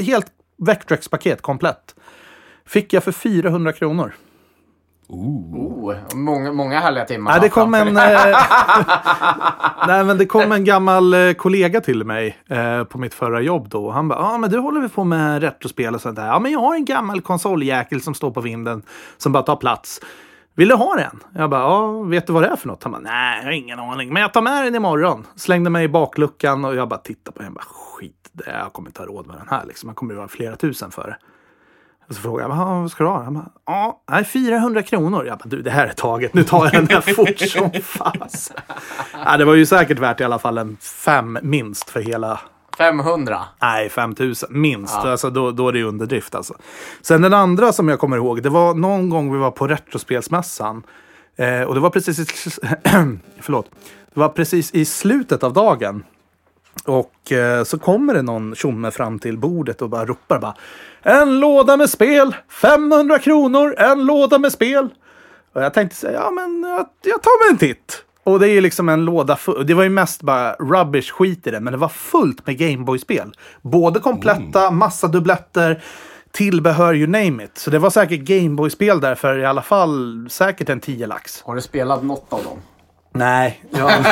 [0.00, 0.26] helt
[0.66, 1.94] Vectrex-paket komplett.
[2.66, 4.14] Fick jag för 400 kronor.
[5.12, 7.30] Oh, många, många härliga timmar.
[7.30, 7.96] Nej, det kom en...
[7.96, 8.02] Eh,
[9.86, 13.68] nej, men det kom en gammal eh, kollega till mig eh, på mitt förra jobb
[13.68, 13.90] då.
[13.90, 16.26] Han bara, ja ah, men du håller väl på med retrospel och sånt där.
[16.26, 18.82] Ja, men jag har en gammal konsoljäkel som står på vinden
[19.16, 20.00] som bara tar plats.
[20.54, 21.20] Vill du ha den?
[21.34, 22.82] Jag bara, ja, vet du vad det är för något?
[22.82, 25.26] Han bara, nej, jag har ingen aning, men jag tar med den imorgon.
[25.36, 27.46] Slängde mig i bakluckan och jag bara tittade på den.
[27.46, 29.86] Jag bara, skit, det jag kommer inte ha råd med den här liksom.
[29.86, 31.16] Man kommer ju vara flera tusen för det.
[32.10, 33.22] Och så frågade jag, "Jaha, vad ska du ha?
[33.22, 35.26] Han ja, nej, 400 kronor.
[35.26, 38.52] Jag bara, du det här är taget, nu tar jag den här fort som fas.
[39.24, 42.40] ja, det var ju säkert värt i alla fall en fem minst för hela
[42.78, 43.38] 500.
[43.62, 44.94] Nej, 5000 minst.
[45.04, 45.10] Ja.
[45.10, 46.34] Alltså, då, då är det underdrift.
[46.34, 46.54] Alltså.
[47.02, 50.82] Sen den andra som jag kommer ihåg, det var någon gång vi var på Retrospelsmässan.
[51.36, 52.24] Eh, och det var precis i,
[53.40, 53.66] förlåt.
[54.14, 56.02] Det var precis i slutet av dagen.
[56.84, 60.54] Och eh, så kommer det någon tjomme fram till bordet och bara ropar bara
[61.02, 62.36] En låda med spel!
[62.62, 63.74] 500 kronor!
[63.78, 64.88] En låda med spel!
[65.54, 68.04] Och jag tänkte säga, ja men jag, jag tar mig en titt.
[68.24, 69.66] Och det är liksom en låda full.
[69.66, 73.32] Det var ju mest bara rubbish skit i det, men det var fullt med Gameboy-spel.
[73.62, 75.82] Både kompletta, massa dubbletter,
[76.32, 77.58] tillbehör, you name it.
[77.58, 81.42] Så det var säkert Gameboy-spel där för i alla fall säkert en 10 lax.
[81.42, 82.58] Har du spelat något av dem?
[83.20, 83.64] Nej.
[83.70, 83.90] Jag...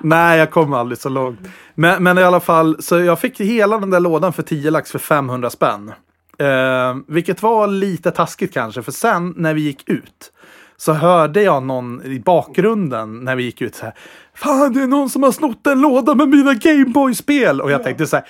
[0.00, 1.40] Nej, jag kom aldrig så långt.
[1.74, 4.92] Men, men i alla fall, så jag fick hela den där lådan för 10 lax
[4.92, 5.92] för 500 spänn.
[6.38, 10.32] Eh, vilket var lite taskigt kanske, för sen när vi gick ut
[10.76, 13.94] så hörde jag någon i bakgrunden när vi gick ut så här.
[14.34, 17.60] Fan, det är någon som har snott en låda med mina Gameboy-spel.
[17.60, 18.26] Och jag tänkte så här.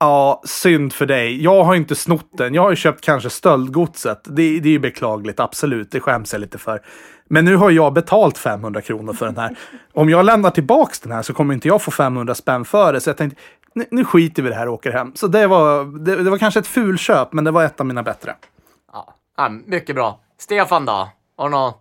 [0.00, 1.42] Ja, synd för dig.
[1.42, 2.54] Jag har inte snott den.
[2.54, 4.20] Jag har ju köpt kanske stöldgodset.
[4.24, 5.90] Det, det är ju beklagligt, absolut.
[5.90, 6.82] Det skäms jag lite för.
[7.28, 9.58] Men nu har jag betalt 500 kronor för den här.
[9.92, 13.00] Om jag lämnar tillbaks den här så kommer inte jag få 500 spänn för det.
[13.00, 13.40] Så jag tänkte,
[13.74, 15.12] nu, nu skiter vi i det här och åker hem.
[15.14, 18.02] Så det var, det, det var kanske ett fulköp, men det var ett av mina
[18.02, 18.34] bättre.
[18.92, 19.14] Ja.
[19.36, 20.20] ja, mycket bra.
[20.38, 21.08] Stefan då?
[21.36, 21.72] Har du någon?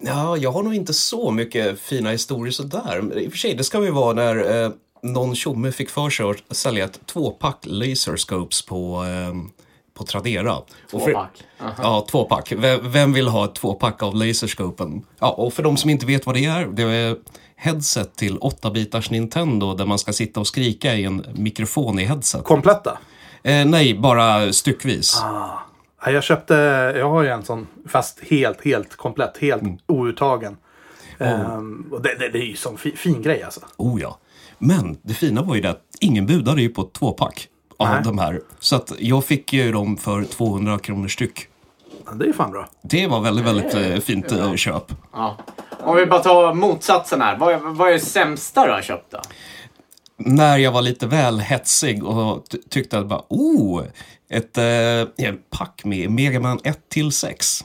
[0.00, 3.18] Ja, jag har nog inte så mycket fina historier sådär.
[3.18, 4.70] I och för sig, det ska ju vara när eh,
[5.02, 9.34] någon tjomme fick för sig att sälja ett tvåpack laserscopes på, eh,
[9.94, 10.56] på Tradera.
[10.90, 11.44] Tvåpack?
[11.60, 11.72] Aha.
[11.82, 12.52] Ja, tvåpack.
[12.52, 15.02] Vem, vem vill ha ett tvåpack av laserscopen?
[15.18, 17.16] Ja, och för de som inte vet vad det är, det är
[17.56, 22.44] headset till 8-bitars Nintendo där man ska sitta och skrika i en mikrofon i headset.
[22.44, 22.98] Kompletta?
[23.42, 25.18] Eh, nej, bara styckvis.
[25.20, 26.54] Ja, jag köpte,
[26.96, 30.56] jag har ju en sån, fast helt, helt komplett, helt outtagen.
[31.18, 33.60] Ehm, och det, det, det är ju sån fi, fin grej alltså.
[33.76, 34.18] Oh ja.
[34.58, 37.48] Men det fina var ju det att ingen budade ju på ett tvåpack.
[37.76, 38.00] av Nej.
[38.04, 38.40] de här.
[38.58, 41.46] Så att jag fick ju dem för 200 kronor styck.
[42.06, 42.68] Ja, det är fan bra.
[42.82, 44.92] Det var väldigt, väldigt eh, fint eh, köp.
[45.12, 45.36] Ja.
[45.80, 47.36] Om vi bara tar motsatsen här.
[47.38, 49.20] Vad är, vad är det sämsta du har köpt då?
[50.16, 53.82] När jag var lite väl hetsig och ty- tyckte att bara, oh,
[54.30, 57.64] ett eh, pack med Mega Man 1 till 6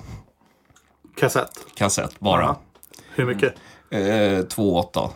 [1.20, 1.52] Kassett.
[1.76, 2.56] kassett bara.
[3.16, 3.54] Hur mycket?
[3.90, 5.10] Eh, 2,8.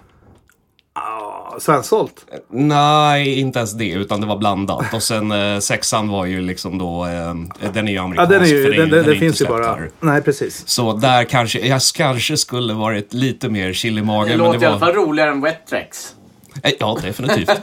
[1.58, 2.26] Ja, svensålt.
[2.50, 4.93] Nej, inte ens det, utan det var blandat.
[4.93, 7.34] Och sen eh, sexan var ju liksom då, eh,
[7.74, 8.32] den är ju Ja, amerikansk.
[8.32, 9.65] den är ju, för det, den, den den, är det finns ju bara...
[9.65, 9.89] här.
[10.00, 10.67] Nej, precis.
[10.67, 14.38] Så där kanske, jag kanske skulle varit lite mer chill i Det magen.
[14.38, 16.15] låter men i det alla fall var, roligare än Wetrex.
[16.63, 17.50] Eh, ja, definitivt.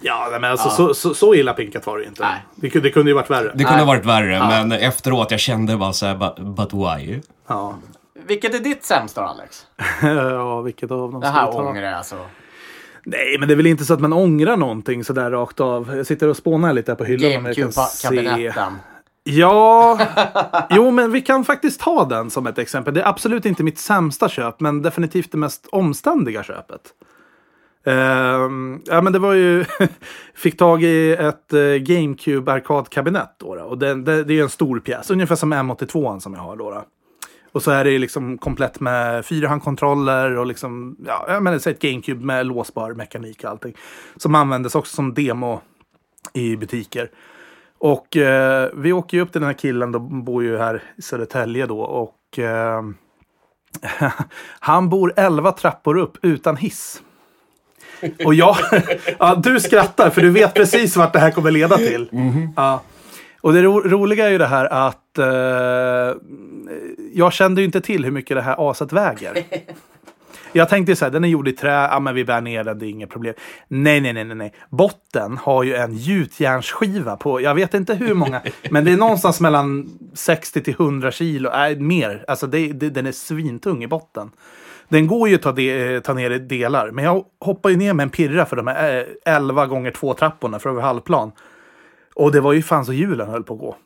[0.00, 2.22] Ja, men alltså Så, så, så illa pinkat var det ju inte.
[2.22, 2.44] Nej.
[2.54, 3.44] Det, kunde- det kunde ju varit värre.
[3.44, 3.78] Det kunde Nej.
[3.78, 7.20] ha varit värre, men efteråt jag kände bara så här, but, but why?
[7.48, 7.74] Ja.
[8.26, 9.62] Vilket är ditt sämsta då, Alex?
[10.02, 12.16] ja, vilket av dem Det här ångrar jag alltså.
[13.04, 15.96] Nej, men det är väl inte så att man ångrar någonting sådär rakt av.
[15.96, 17.30] Jag sitter och spånar lite här på hyllan.
[17.30, 18.72] GameCube-kabinetten.
[19.26, 19.98] Ja,
[20.70, 22.94] jo men vi kan faktiskt ta den som ett exempel.
[22.94, 26.80] Det är absolut inte mitt sämsta köp, men definitivt det mest omständiga köpet.
[27.86, 29.64] Ehm, ja men det var ju,
[30.34, 33.62] fick tag i ett uh, GameCube arkadkabinett då, då.
[33.62, 36.70] Och det, det, det är en stor pjäs, ungefär som M82 som jag har då.
[36.70, 36.84] då.
[37.54, 41.80] Och så är det liksom komplett med fyrhandkontroller och liksom, ja, jag menar, så ett
[41.80, 43.74] GameCube med låsbar mekanik och allting.
[44.16, 45.60] Som användes också som demo
[46.32, 47.10] i butiker.
[47.78, 51.02] Och eh, vi åker ju upp till den här killen, då bor ju här i
[51.02, 51.80] Södertälje då.
[51.80, 52.82] Och eh,
[54.58, 57.02] han bor 11 trappor upp utan hiss.
[58.24, 58.56] Och jag,
[59.18, 62.08] ja, du skrattar för du vet precis vart det här kommer leda till.
[62.56, 62.82] Ja.
[63.44, 66.16] Och det ro roliga är ju det här att eh,
[67.12, 69.44] jag kände ju inte till hur mycket det här aset väger.
[70.52, 72.78] Jag tänkte så här, den är gjord i trä, ja men vi bär ner den,
[72.78, 73.34] det är inget problem.
[73.68, 74.52] Nej, nej, nej, nej, nej.
[74.70, 79.40] Botten har ju en gjutjärnsskiva på, jag vet inte hur många, men det är någonstans
[79.40, 82.24] mellan 60 till 100 kilo, nej mer.
[82.28, 84.30] Alltså det, det, den är svintung i botten.
[84.88, 87.92] Den går ju att ta, de, ta ner i delar, men jag hoppar ju ner
[87.92, 91.32] med en pirra för de här eh, 11 gånger 2 trapporna för över halvplan.
[92.14, 93.76] Och det var ju fan så hjulen höll på att gå.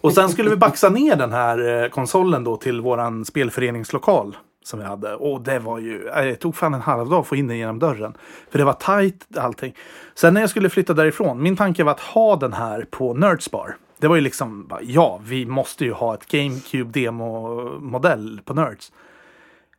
[0.00, 4.78] Och sen skulle vi baxa ner den här eh, konsolen då till våran spelföreningslokal som
[4.78, 5.14] vi hade.
[5.14, 7.58] Och det var ju, eh, det tog fan en halv dag att få in den
[7.58, 8.14] genom dörren.
[8.50, 9.74] För det var tajt allting.
[10.14, 13.76] Sen när jag skulle flytta därifrån, min tanke var att ha den här på Nerdsbar.
[13.98, 18.92] Det var ju liksom, ja, vi måste ju ha ett GameCube demo-modell på Nerds.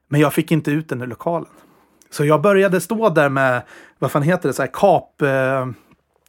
[0.08, 1.50] Men jag fick inte ut den ur lokalen.
[2.10, 3.62] Så jag började stå där med,
[4.00, 5.68] vad fan heter det, så här kap, eh,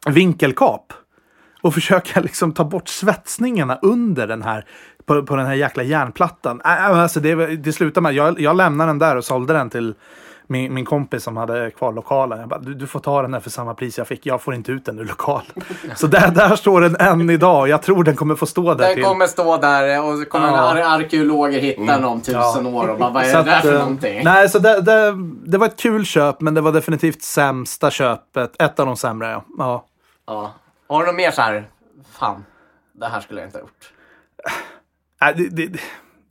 [0.07, 0.93] vinkelkap.
[1.65, 4.65] Och försöka liksom ta bort svetsningarna under den här,
[5.07, 6.61] på, på den här jäkla järnplattan.
[6.65, 9.95] Äh, alltså det, det slutade med, jag, jag lämnade den där och sålde den till
[10.47, 12.41] min, min kompis som hade kvar lokalen.
[12.41, 14.27] Jag bara, du, du får ta den där för samma pris jag fick.
[14.27, 15.51] Jag får inte ut den ur lokalen.
[15.97, 17.69] Så där, där står den än idag.
[17.69, 19.05] Jag tror den kommer få stå där Den till.
[19.05, 20.73] kommer stå där och så kommer Ja.
[20.73, 23.63] ar arkeologer hitta den om tusen år och bara, vad är Så det där att,
[23.63, 24.21] för eh, någonting?
[24.25, 25.15] Nej, så det, det,
[25.47, 28.63] det var ett kul köp, men det var definitivt sämsta köpet.
[28.63, 29.45] Ett av de sämre, ja.
[29.59, 29.85] ja.
[30.27, 30.53] Ja.
[30.89, 31.69] Har du något mer så här,
[32.13, 32.45] fan,
[32.93, 33.93] det här skulle jag inte ha gjort.
[35.21, 35.81] Nej, det, det,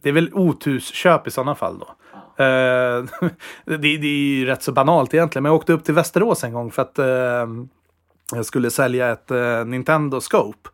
[0.02, 1.88] det är väl otursköp i sådana fall då.
[2.44, 3.04] Eh,
[3.66, 6.54] det, det är ju rätt så banalt egentligen, men jag åkte upp till Västerås en
[6.54, 7.48] gång för att eh,
[8.32, 10.70] jag skulle sälja ett eh, Nintendo Scope.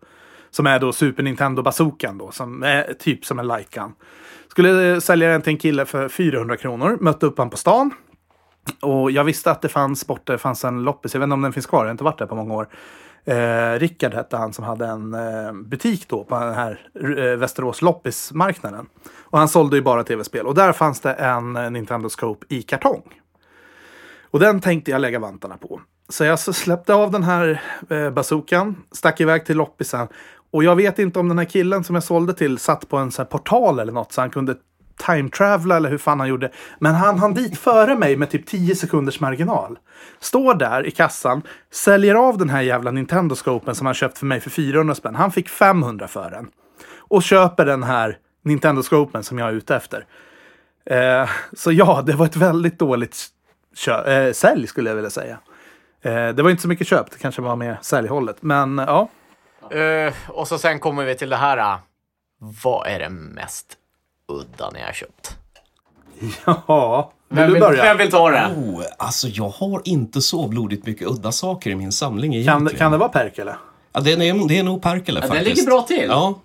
[0.51, 3.93] Som är då Super Nintendo Bazookan då, som är typ som en Lightgun.
[4.47, 7.91] Skulle eh, sälja den till en kille för 400 kronor, mötte upp han på stan.
[8.81, 11.41] Och jag visste att det fanns borta, det fanns en loppis, jag vet inte om
[11.41, 12.67] den finns kvar, jag har inte varit där på många år.
[13.25, 17.81] Eh, Rickard hette han som hade en eh, butik då på den här eh, Västerås
[17.81, 18.87] loppismarknaden.
[19.21, 20.47] Och han sålde ju bara tv-spel.
[20.47, 23.03] Och där fanns det en eh, Nintendo Scope i kartong.
[24.31, 25.81] Och den tänkte jag lägga vantarna på.
[26.09, 30.07] Så jag släppte av den här eh, bazookan, stack iväg till loppisen.
[30.51, 33.11] Och jag vet inte om den här killen som jag sålde till satt på en
[33.11, 34.55] sån här portal eller något så han kunde
[35.05, 36.51] time-travla eller hur fan han gjorde.
[36.79, 39.79] Men han hann dit före mig med typ 10 sekunders marginal.
[40.19, 44.39] Står där i kassan, säljer av den här jävla Nintendo-scopen som han köpt för mig
[44.39, 45.15] för 400 spänn.
[45.15, 46.49] Han fick 500 för den.
[46.97, 50.05] Och köper den här Nintendo-scopen som jag är ute efter.
[50.85, 53.27] Eh, så ja, det var ett väldigt dåligt
[53.75, 55.37] kö- eh, sälj skulle jag vilja säga.
[56.01, 58.37] Eh, det var inte så mycket köp, det kanske var mer säljhållet.
[58.41, 59.09] Men ja,
[59.75, 61.57] Uh, och så sen kommer vi till det här.
[61.57, 61.77] Eh,
[62.63, 63.73] vad är det mest
[64.29, 65.35] udda ni har köpt?
[66.45, 67.11] ja.
[67.29, 67.83] Vill Vem du vill, börja?
[67.83, 68.53] vem vill ta det?
[68.57, 72.77] Oh, alltså jag har inte så blodigt mycket udda saker i min samling Kan, egentligen.
[72.79, 73.55] kan det vara Perkele?
[73.93, 75.57] Ja, det, är, det är nog Perkele Ja, den faktiskt.
[75.57, 76.05] ligger bra till.
[76.07, 76.39] Ja,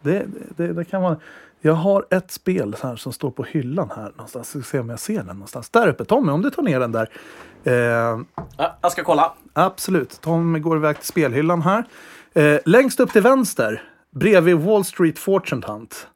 [0.00, 0.26] Det,
[0.56, 1.16] det, det kan vara.
[1.60, 4.48] Jag har ett spel här som står på hyllan här någonstans.
[4.48, 5.70] Ska se om jag ser den någonstans.
[5.70, 6.04] Där uppe.
[6.04, 7.08] Tommy, om du tar ner den där.
[7.64, 8.20] Eh,
[8.56, 9.32] Ja, jag ska kolla.
[9.52, 10.20] Absolut.
[10.20, 11.84] Tom går iväg till spelhyllan här.
[12.34, 16.06] Eh, längst upp till vänster, bredvid Wall Street Fortune Hunt.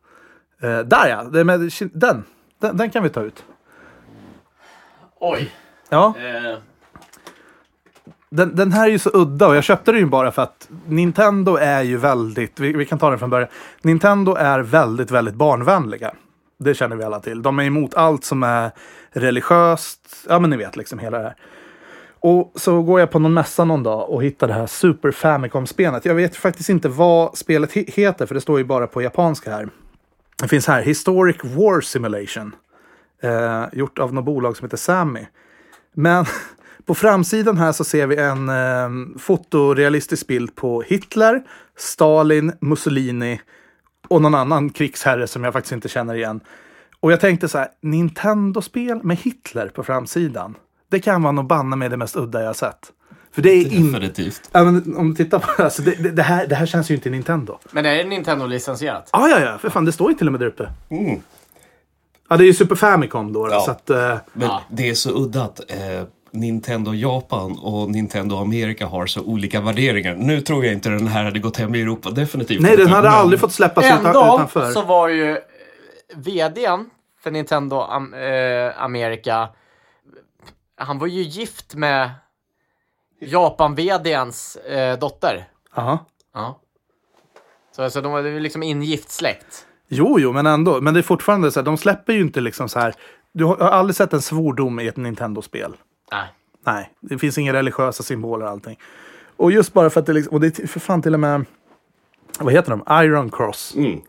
[0.61, 2.25] Eh, där ja, den, den.
[2.59, 3.45] Den kan vi ta ut.
[5.21, 5.53] Oj.
[5.89, 6.59] Ja, Eh,
[8.31, 10.69] den, den här är ju så udda och jag köpte den ju bara för att
[10.87, 13.49] Nintendo är ju väldigt, vi, vi kan ta den från början.
[13.83, 16.15] Nintendo är väldigt, väldigt barnvänliga.
[16.59, 17.43] Det känner vi alla till.
[17.43, 18.71] De är emot allt som är
[19.11, 20.01] religiöst.
[20.29, 21.35] Ja, men ni vet liksom hela det här.
[22.21, 26.05] Och så går jag på någon mässa någon dag och hittar det här Super Famicom-spelet.
[26.05, 29.51] Jag vet faktiskt inte vad spelet he- heter, för det står ju bara på japanska
[29.51, 29.69] här.
[30.43, 32.55] Det finns här, Historic War Simulation.
[33.22, 35.26] Eh, gjort av något bolag som heter Sammy.
[35.95, 36.24] Men
[36.87, 41.43] på framsidan här så ser vi en eh, fotorealistisk bild på Hitler,
[41.76, 43.41] Stalin, Mussolini
[44.09, 46.41] och någon annan krigsherre som jag faktiskt inte känner igen.
[47.01, 50.55] Och jag tänkte så här, Nintendo-spel med Hitler på framsidan.
[50.91, 52.93] Det kan vara nog banne med det mest udda jag sett.
[53.37, 53.99] För det är inte...
[53.99, 54.49] Definitivt.
[54.53, 56.95] Ja, men om du tittar på alltså, det, det, det, här, det här känns ju
[56.95, 57.59] inte Nintendo.
[57.70, 59.11] men är det Nintendo-licensierat?
[59.12, 60.68] Ja, ja, ja, för fan, det står ju till och med där uppe.
[60.91, 61.20] Mm.
[62.28, 63.61] Ja, det är ju Super Famicom då, då Ja.
[63.61, 63.91] så att...
[63.91, 64.62] eh, Men Ja.
[64.70, 65.76] det är så udda att eh,
[66.30, 70.14] Nintendo Japan och Nintendo Amerika har så olika värderingar.
[70.14, 72.82] Nu tror jag inte den här hade gått hem i Europa, definitivt nej, inte.
[72.84, 74.70] den hade men- aldrig fått släppas Ändå utanför.
[74.72, 75.37] så var ju eh,
[76.16, 76.91] vdn
[77.22, 79.49] för Nintendo am, eh, Amerika,
[80.76, 82.11] han var ju gift med
[83.27, 85.49] Japan-vdns eh, dotter.
[85.74, 86.05] Aha.
[86.35, 86.61] Ja.
[87.77, 89.66] Så alltså, de var ju liksom ingift släkt.
[89.89, 90.81] Jo, jo, men ändå.
[90.81, 92.95] Men det är fortfarande så här, de släpper ju inte liksom så här.
[93.33, 95.77] Du har, jag har aldrig sett en svordom i ett Nintendo-spel.
[96.12, 96.29] Nej.
[96.64, 98.79] Nej, det finns inga religiösa symboler och allting.
[99.37, 101.45] Och just bara för att det liksom, och det är för fan till och med,
[102.39, 103.05] vad heter de?
[103.05, 103.74] Iron Cross.
[103.77, 104.01] Mm.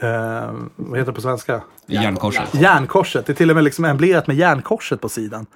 [0.00, 1.62] Eh, vad heter det på svenska?
[1.86, 2.54] Järnkorset.
[2.54, 3.26] Järnkorset.
[3.26, 5.46] Det är till och med liksom emblerat med järnkorset på sidan.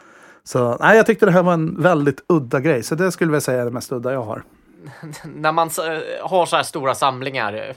[0.44, 2.82] Så nej, jag tyckte det här var en väldigt udda grej.
[2.82, 4.44] Så det skulle jag säga är det mest udda jag har.
[5.24, 7.74] När man eh, har så här stora samlingar,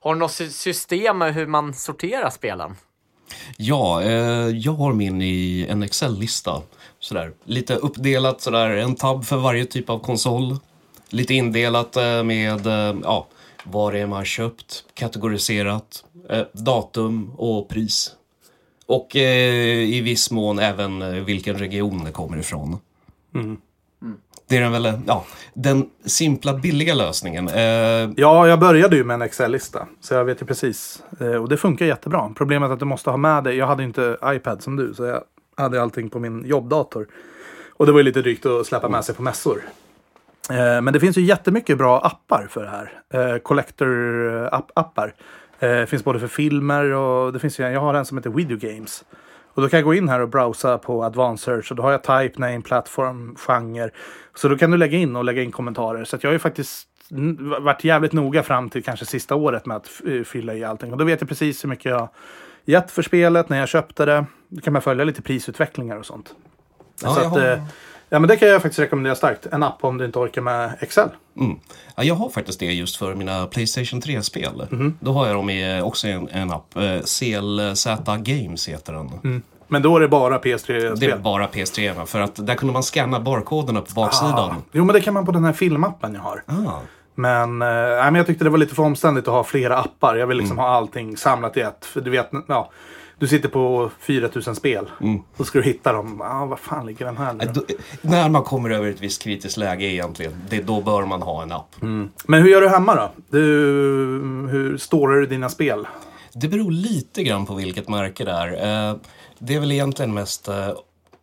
[0.00, 2.76] har du något sy- system med hur man sorterar spelen?
[3.56, 6.62] Ja, eh, jag har min i en Excel-lista.
[6.98, 7.32] Sådär.
[7.44, 10.56] Lite uppdelat, sådär, en tab för varje typ av konsol.
[11.08, 13.26] Lite indelat eh, med eh, ja,
[13.64, 18.12] vad det är man har köpt, kategoriserat, eh, datum och pris.
[18.86, 19.22] Och eh,
[19.94, 22.78] i viss mån även eh, vilken region det kommer ifrån.
[24.48, 25.24] Det är den, väl, ja,
[25.54, 27.48] den simpla, billiga lösningen.
[27.48, 29.86] Eh, Ja, jag började ju med en Excel-lista.
[30.00, 31.02] Så jag vet ju precis.
[31.20, 32.32] Eh, och det funkar jättebra.
[32.36, 33.56] Problemet är att du måste ha med dig.
[33.56, 34.94] Jag hade inte iPad som du.
[34.94, 35.22] Så jag
[35.56, 37.06] hade allting på min jobbdator.
[37.72, 39.62] Och det var ju lite drygt att släppa med sig på mässor.
[40.50, 42.92] Eh, men det finns ju jättemycket bra appar för det här.
[43.14, 45.06] Eh, Collector-appar.
[45.06, 45.12] Eh,
[45.58, 49.04] det finns både för filmer och det finns jag har en som heter Video Games.
[49.54, 51.90] Och då kan jag gå in här och browsa på Advanced Search och då har
[51.92, 53.90] jag type, name, plattform, genre.
[54.34, 56.04] Så då kan du lägga in och lägga in kommentarer.
[56.04, 56.88] Så jag har ju faktiskt
[57.60, 60.92] varit jävligt noga fram till kanske sista året med att f- fylla i allting.
[60.92, 62.08] Och då vet jag precis hur mycket jag
[62.64, 64.24] gett för spelet, när jag köpte det.
[64.48, 66.34] Då kan man följa lite prisutvecklingar och sånt.
[67.02, 67.64] ja, så att, eh,
[68.08, 69.46] ja, men det kan jag faktiskt rekommendera starkt.
[69.46, 71.08] En app om du inte orkar med Excel.
[71.40, 71.58] Mm.
[71.96, 74.66] Ja, jag har faktiskt det just för mina Playstation 3-spel.
[74.70, 74.98] Mhm.
[75.00, 76.76] Då har jag dem i också en, en app.
[76.76, 77.86] Eh, CLZ
[78.18, 79.42] Games heter den.
[79.68, 81.18] Men då är det bara Det är PS3-spel.
[81.20, 84.54] bara PS3, för att där kunde man scanna barkoderna på baksidan.
[84.72, 86.42] Jo, men det kan man på den här filmappen jag har.
[86.46, 86.80] Ah.
[87.14, 90.16] Men, eh, men jag tyckte det var lite för omständigt att ha flera appar.
[90.16, 91.84] Jag vill liksom ha allting samlat i ett.
[91.84, 92.70] För du vet, ja,
[93.18, 94.90] du sitter på 4000 spel.
[95.36, 96.20] Då ska du hitta dem.
[96.20, 97.44] Ah, vad fan ligger den här nu?
[97.44, 97.62] Eh, då?
[98.02, 101.52] När man kommer över ett visst kritiskt läge egentligen, det, då bör man ha en
[101.52, 101.74] app.
[102.26, 103.10] Men hur gör du hemma då?
[103.30, 103.38] Du,
[104.50, 105.86] hur storar du dina spel?
[106.32, 108.88] Det beror lite grann på vilket märke det är.
[108.90, 108.96] Eh,
[109.38, 110.68] Det är väl egentligen mest eh,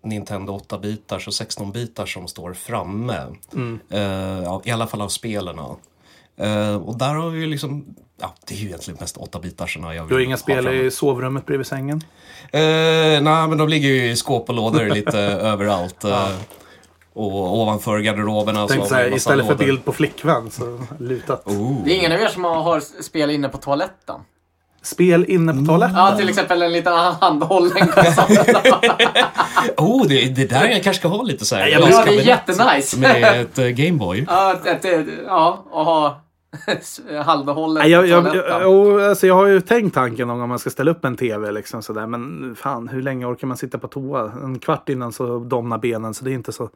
[0.04, 3.18] Nintendo 8-bitars och 16-bitars som står framme.
[3.90, 4.02] Eh,
[4.44, 5.60] ja, I alla fall av spelen.
[6.38, 7.86] Eh, Och där har vi liksom,
[8.24, 10.78] ja det är ju egentligen mest 8-bitarserna jag vill Du har inga ha spel framme.
[10.78, 12.02] i sovrummet bredvid sängen?
[12.52, 15.20] Eh, nej, men de ligger ju i skåp och lådor lite
[15.52, 16.04] överallt.
[16.04, 16.28] Eh,
[17.14, 19.66] och ovanför garderoberna så har man här, istället för lådor.
[19.66, 21.48] bild på flickvän så lutat.
[21.48, 21.84] Oh.
[21.86, 24.16] Det är ingen av er som har, spel inne på toaletten?
[24.82, 25.96] Spel inne på toaletten?
[25.98, 27.88] Ja, till exempel en liten handhållen.
[29.78, 31.68] Oh, det, det där jag kanske ska ha lite så här.
[31.68, 32.98] jag Ja, det är jättenice.
[32.98, 34.26] Med ett eh, Gameboy.
[34.28, 36.22] Ja, ett, ett, ja, och ha
[37.26, 40.92] halvhållet Nej, jag, jag, jag, alltså jag har ju tänkt tanken om man ska ställa
[40.92, 41.52] upp en tv.
[41.52, 42.08] Liksom sådär.
[42.08, 44.32] Men fan, hur länge orkar man sitta på toa?
[44.44, 46.14] En kvart innan så domnar benen.
[46.14, 46.70] Så det är inte så.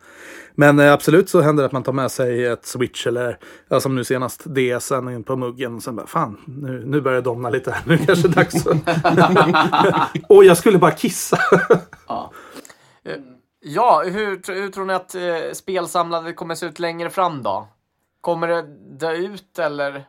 [0.55, 3.38] Men eh, absolut så händer det att man tar med sig ett switch eller
[3.69, 5.75] ja, som nu senast DSen in på muggen.
[5.75, 7.71] Och sen bara fan, nu, nu börjar det domna lite.
[7.71, 7.84] här.
[7.86, 8.65] Nu kanske det är dags.
[10.30, 11.38] och jag skulle bara kissa.
[12.07, 12.32] Ja.
[13.05, 13.15] Eh,
[13.59, 17.67] Ja, hur, hur tror ni att eh, spelsamlandet kommer se ut längre fram då?
[18.28, 18.61] Kommer det
[18.99, 20.05] dö ut eller?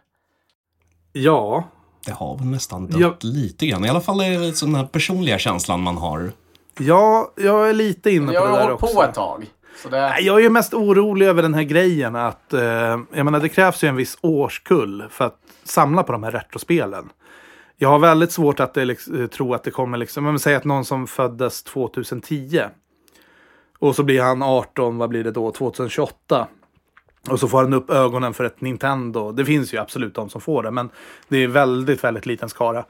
[1.12, 1.64] Ja,
[2.06, 3.14] Det har väl nästan dött Ja.
[3.20, 3.84] lite grann.
[3.84, 6.32] I alla fall är det den här personliga känslan man har.
[6.78, 8.94] ja, jag är lite inne Jag på har det där också.
[8.94, 9.46] på ett tag.
[9.82, 10.00] Så det...
[10.00, 12.60] Nej, Jag är mest orolig över den här grejen att eh,
[13.12, 17.08] jag menar, det krävs ju en viss årskull för att samla på de här retrospelen.
[17.76, 20.54] Jag har väldigt svårt att det, liksom, eh, tro att det kommer liksom, men säg
[20.54, 22.62] att någon som föddes 2010
[23.78, 26.46] och så blir han 18, vad blir det då, 2028.
[27.30, 29.32] Och så får han upp ögonen för ett Nintendo.
[29.32, 30.90] Det finns ju absolut de som får det, men
[31.28, 32.84] det är väldigt, väldigt liten skara.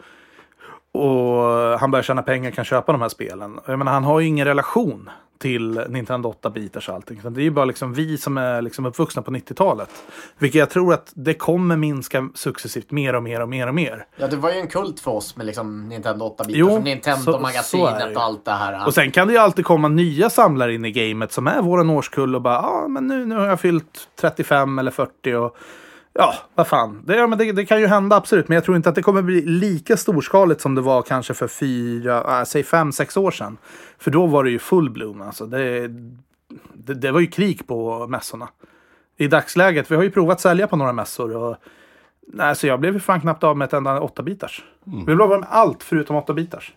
[0.93, 1.43] Och
[1.79, 3.61] han börjar tjäna pengar, kan köpa de här spelen.
[3.67, 7.21] Jag menar, han har ju ingen relation till Nintendo 8-bitars och allting.
[7.31, 9.89] Det är ju bara liksom vi som är liksom uppvuxna på 90-talet.
[10.39, 14.07] Vilket jag tror att det kommer minska successivt mer och mer och mer och mer.
[14.17, 16.59] Ja, det var ju en kult för oss med liksom Nintendo 8-bitar.
[16.59, 18.87] Jo, som så- så är Nintendo-magasinet och allt det här.
[18.87, 21.91] Och sen kan det ju alltid komma nya samlare in i gamet som är våran
[21.91, 25.57] årskull och bara ja, ah, men nu, nu har jag fyllt 35 eller 40 och
[26.19, 27.03] ja, vad fan.
[27.05, 29.03] Det, ja, men det, det kan ju hända absolut, men jag tror inte att det
[29.03, 33.31] kommer bli lika storskaligt som det var kanske för fyra, äh, säg fem, sex år
[33.31, 33.59] sedan.
[33.99, 35.47] För då var det ju full bloom alltså.
[35.47, 35.89] Det,
[36.75, 38.49] det, det var ju krig på mässorna.
[39.17, 41.57] I dagsläget, vi har ju provat sälja på några mässor och
[42.27, 44.63] nej, så jag blev ju fan knappt av med ett enda 8-bitars.
[44.85, 46.73] Vi blev av med allt förutom 8-bitars.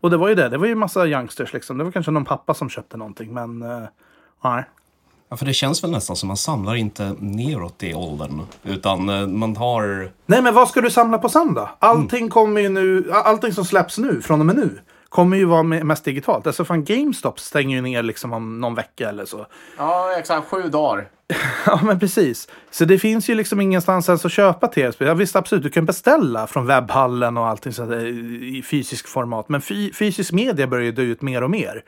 [0.00, 0.48] Och det var ju det.
[0.48, 1.78] Det var ju massa youngsters liksom.
[1.78, 3.88] Det var kanske någon pappa som köpte någonting, men eh,
[4.44, 4.64] nej.
[5.28, 8.40] Ja, för det känns väl nästan som man samlar inte neråt i åldern.
[8.62, 10.10] Utan eh, man har...
[10.26, 11.70] Nej, men vad ska du samla på sen då?
[11.78, 15.62] Allting kommer ju nu, allting som släpps nu, från och med nu, kommer ju vara
[15.62, 16.46] me- mest digitalt.
[16.46, 19.46] Alltså fan GameStop stänger ju ner liksom om någon vecka eller så.
[19.78, 20.48] Ja, exakt.
[20.48, 21.08] Sju dagar.
[21.66, 22.48] Ja, men precis.
[22.70, 25.08] Så det finns ju liksom ingenstans ens att köpa tv-spel.
[25.08, 28.06] Ja, visst, absolut, du kan beställa från webbhallen och allting så där,
[28.56, 29.48] i fysisk format.
[29.48, 31.82] Men fy, fysisk media börjar ju dö ut mer och mer.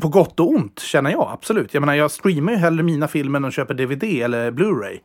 [0.00, 1.28] På gott och ont, känner jag.
[1.32, 1.74] Absolut.
[1.74, 4.98] Jag menar, jag streamar ju hellre mina filmer än att köpa DVD eller Blu-ray.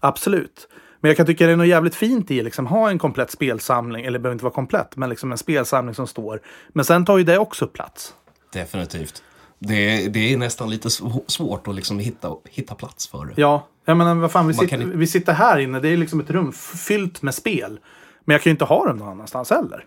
[0.00, 0.68] Absolut.
[1.00, 4.04] Men jag kan tycka det är något jävligt fint i liksom ha en komplett spelsamling,
[4.04, 6.40] eller det behöver inte vara komplett, men liksom en spelsamling som står.
[6.68, 8.14] Men sen tar ju det också plats.
[8.52, 9.22] Definitivt.
[9.58, 13.32] Det, det är nästan lite sv- svårt att liksom hitta, hitta plats för det.
[13.36, 16.20] Ja, jag menar vad fan, vi, sitter, kan vi sitter här inne, det är liksom
[16.20, 17.80] ett rum fyllt med spel.
[18.24, 19.84] Men jag kan ju inte ha dem någon annanstans heller.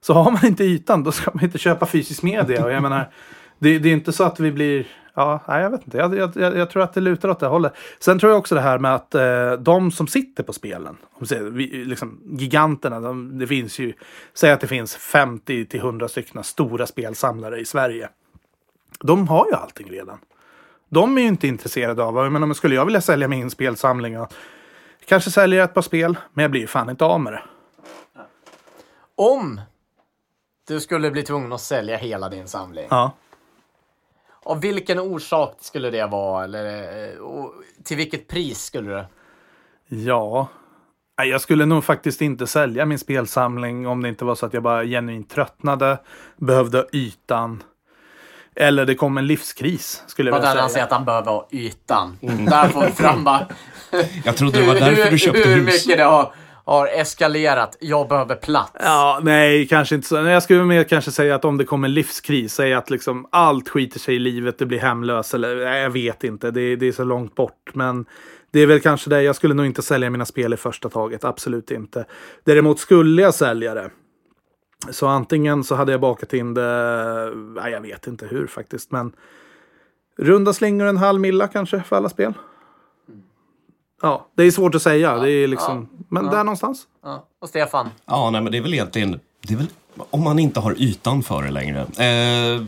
[0.00, 2.64] Så har man inte ytan, då ska man inte köpa fysisk media.
[2.64, 3.10] Och jag menar,
[3.58, 4.86] det, det är inte så att vi blir...
[5.14, 5.98] Ja, nej, jag vet inte.
[5.98, 7.72] Jag, jag, jag, tror att det lutar åt det hållet.
[8.00, 11.26] Sen tror jag också det här med att eh, de som sitter på spelen, om
[11.26, 13.92] säger, vi, liksom, giganterna, de, det finns ju,
[14.34, 18.08] säg att det finns 50 till 100 stycken stora spelsamlare i Sverige.
[19.00, 20.18] De har ju allting redan.
[20.88, 24.20] De är ju inte intresserade av, jag menar, men skulle jag vilja sälja min spelsamling
[24.20, 24.34] och
[25.04, 27.42] kanske sälja ett par spel, men jag blir fan inte av med det.
[29.16, 29.60] Om
[30.66, 32.86] du skulle bli tvungen att sälja hela din samling.
[32.90, 33.12] Ja.
[34.44, 36.44] Av vilken orsak skulle det vara?
[36.44, 36.82] Eller
[37.12, 37.52] eh, och
[37.84, 39.06] till vilket pris skulle det?
[39.88, 40.48] Ja.
[41.16, 44.62] Jag skulle nog faktiskt inte sälja min spelsamling om det inte var så att jag
[44.62, 45.98] bara genuint tröttnade,
[46.36, 47.62] behövde ytan.
[48.56, 50.68] Eller det kom en livskris, skulle jag vilja han säga.
[50.68, 52.18] säger att han behöver ha ytan.
[52.20, 53.46] Där får vi fram bara
[54.24, 55.64] Jag trodde det var därför du köpte hur hus.
[55.86, 56.34] mycket det har,
[56.64, 57.76] har eskalerat.
[57.80, 58.72] Jag behöver plats.
[58.80, 60.22] Ja, nej, kanske inte så.
[60.22, 63.28] Nej, Jag skulle mer kanske säga att om det kommer en livskris, säg att liksom
[63.32, 66.88] allt skiter sig i livet, du blir hemlös eller nej, jag vet inte, det, det
[66.88, 67.70] är så långt bort.
[67.72, 68.06] Men
[68.50, 71.24] det är väl kanske det, jag skulle nog inte sälja mina spel i första taget,
[71.24, 72.04] absolut inte.
[72.44, 73.90] Däremot skulle jag sälja det.
[74.90, 79.12] Så antingen så hade jag bakat in det, nej, jag vet inte hur faktiskt, men
[80.18, 82.32] runda slingor en halv milla kanske för alla spel.
[84.04, 86.82] Ja, det är svårt att säga, det är liksom, men där någonstans.
[87.02, 87.26] Ja.
[87.40, 87.90] Och Stefan?
[88.06, 89.20] Ja, nej, men det är väl egentligen...
[89.40, 89.66] Det är väl,
[90.10, 91.80] om man inte har ytan för det längre.
[91.80, 92.62] Eh,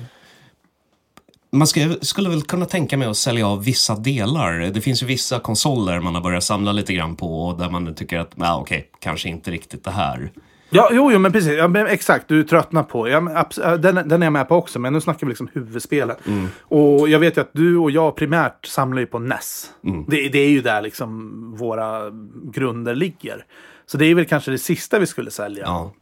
[1.51, 4.53] man ska, skulle väl kunna tänka mig att sälja av vissa delar.
[4.53, 7.95] Det finns ju vissa konsoler man har börjat samla lite grann på och där man
[7.95, 10.33] tycker att, ja okej, kanske inte riktigt det här.
[10.71, 11.53] Ja, jo, jo, men precis.
[11.53, 13.09] Ja, men exakt, du tröttnar på.
[13.09, 13.45] Ja, men
[13.81, 16.19] den, den är jag med på också, men nu snackar vi liksom huvudspelet.
[16.61, 19.71] Och jag vet ju att du och jag primärt samlar ju på NES.
[20.09, 22.11] Det, det är ju där liksom våra
[22.53, 23.45] grunder ligger.
[23.87, 25.65] Så det är väl kanske det sista vi skulle sälja.
[25.65, 25.93] Ja,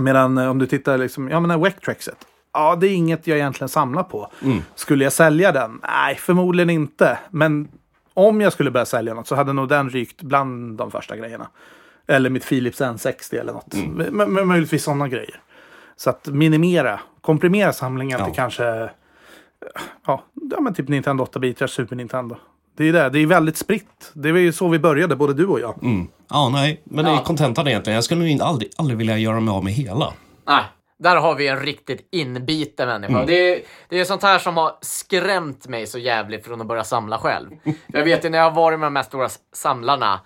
[0.00, 2.26] Medan eh, om du tittar liksom, ja men Vectrexet.
[2.52, 4.32] Ja, det är inget jag egentligen samlar på.
[4.74, 5.80] Skulle jag sälja den?
[5.82, 7.18] Nej, förmodligen inte.
[7.30, 7.68] Men
[8.14, 11.48] om jag skulle börja sälja något så hade nog den rykt bland de första grejerna.
[12.10, 13.74] Eller mitt Philips N60 eller något.
[13.74, 15.40] M- m- möjligtvis sådana grejer.
[15.96, 18.24] Så att minimera, komprimera samlingen Ja.
[18.24, 18.90] till kanske,
[20.06, 22.36] ja, ja men typ Nintendo 8-bitar, Super Nintendo.
[22.76, 24.10] Det är det, det är väldigt spritt.
[24.12, 25.82] Det var ju så vi började, både du och jag.
[25.82, 26.06] mm.
[26.30, 27.94] ja nej, men det är kontentan egentligen.
[27.94, 30.12] Jag skulle nog inte- aldrig, aldrig vilja göra mig av med hela.
[30.46, 30.64] Nej.
[30.98, 33.24] Där har vi en riktigt inbiten människa.
[33.26, 36.84] Det, är, det är sånt här som har skrämt mig så jävligt från att börja
[36.84, 37.48] samla själv.
[37.86, 40.20] Jag vet ju när jag har varit med de här stora samlarna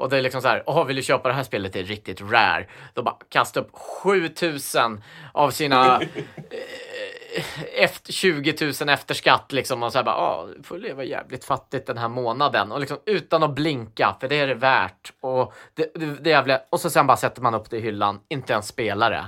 [0.00, 1.72] och det är liksom så här, åh, vill du köpa det här spelet?
[1.72, 2.66] Det är riktigt rare.
[2.94, 6.00] Då bara kasta upp 7000 av sina
[7.78, 11.44] efter 20 000 efter skatt liksom och så här bara, ja, du får leva jävligt
[11.44, 15.54] fattigt den här månaden och liksom utan att blinka för det är det värt och
[15.74, 18.52] det, det, det jävla, och så sen bara sätter man upp det i hyllan, inte
[18.52, 19.24] ens spelar det.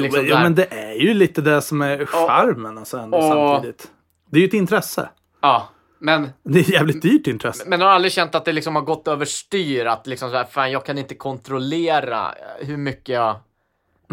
[0.00, 3.24] Liksom Jo, men- men det är ju lite det som är charmen alltså ändå Och-
[3.24, 3.90] samtidigt.
[4.30, 5.08] Det är ju ett intresse.
[5.40, 5.68] ja,
[6.04, 7.64] men Det är jävligt dyrt intresse.
[7.66, 9.86] Men har aldrig känt att det liksom har gått överstyr?
[9.86, 13.36] Att liksom så här, fan jag kan inte kontrollera hur mycket jag...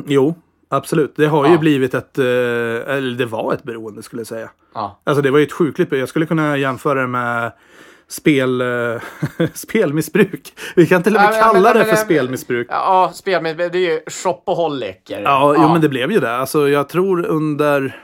[0.07, 0.35] Jo,
[0.69, 1.13] absolut.
[1.15, 1.57] Det har ju Ja.
[1.57, 4.49] blivit ett, eh, eller det var ett beroende skulle jag säga.
[4.73, 4.99] Ja.
[5.03, 7.51] Alltså det var ju ett sjukligt Jag skulle kunna jämföra det med
[8.07, 9.01] spel, eh,
[9.53, 10.53] spelmissbruk.
[10.75, 12.67] Vi kan till och med Ja, kalla men- det men- för men- spelmissbruk.
[12.69, 15.21] Ja, spel, men det är ju shopaholiker.
[15.21, 16.35] Ja, jo, men det blev ju det.
[16.35, 18.01] Alltså, jag tror under,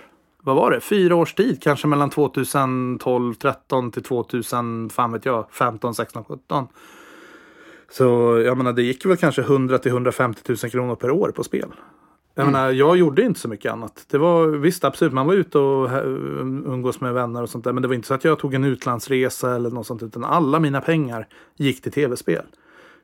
[0.48, 5.46] vad var det, fyra års tid, kanske mellan 2012, 13 till 2000, fan vet jag,
[5.52, 6.68] 15, 16, 17.
[7.92, 8.04] Så
[8.46, 11.70] jag menar, det gick väl kanske 100 till 150 000 kronor per år på spel.
[12.36, 14.06] Jag menar, jag gjorde inte så mycket annat.
[14.10, 15.90] Det var visst, absolut, man var ute och
[16.66, 17.74] umgås med vänner och sånt där.
[17.74, 20.04] Men det var inte så att jag tog en utlandsresa eller något sånt.
[20.04, 22.46] Utan alla mina pengar gick till tv-spel.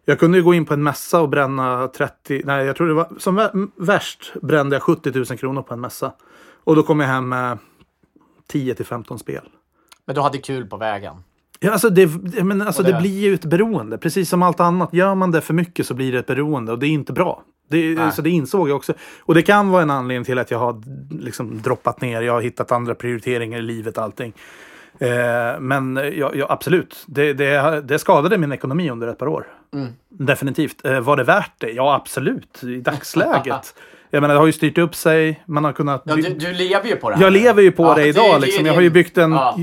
[0.05, 2.93] Jag kunde ju gå in på en mässa och bränna 30, nej jag tror det
[2.93, 6.11] var som vä- värst brände jag 70 000 kronor på en mässa.
[6.63, 7.57] Och då kom jag hem med
[8.47, 9.41] 10 till 15 spel.
[10.05, 11.15] Men du hade kul på vägen.
[11.59, 12.07] Ja, alltså det,
[12.43, 13.97] men alltså det- det blir ju ett beroende.
[13.97, 14.93] Precis som allt annat.
[14.93, 17.43] Gör man det för mycket så blir det ett beroende och det är inte bra.
[17.69, 18.11] Det, Nej.
[18.11, 18.93] så det insåg jag också.
[19.19, 20.81] Och det kan vara en anledning till att jag har
[21.21, 22.21] liksom droppat ner.
[22.21, 24.33] Jag har hittat andra prioriteringar i livet och allting.
[24.99, 29.47] Eh, men ja, ja, absolut, det, det, det skadade min ekonomi under ett par år.
[29.73, 29.87] Mm.
[30.09, 30.85] Definitivt.
[30.85, 31.69] Eh, var det värt det?
[31.71, 32.63] Ja, absolut.
[32.63, 33.75] I dagsläget.
[34.09, 35.43] jag menar, det har ju styrt upp sig.
[35.45, 36.03] Man har kunnat...
[36.05, 37.23] Ja, du, du lever ju på det här.
[37.23, 38.41] Jag lever ju på Ja, det är idag.
[38.41, 38.57] liksom.
[38.57, 39.57] din- Jag har ju byggt en, Ja.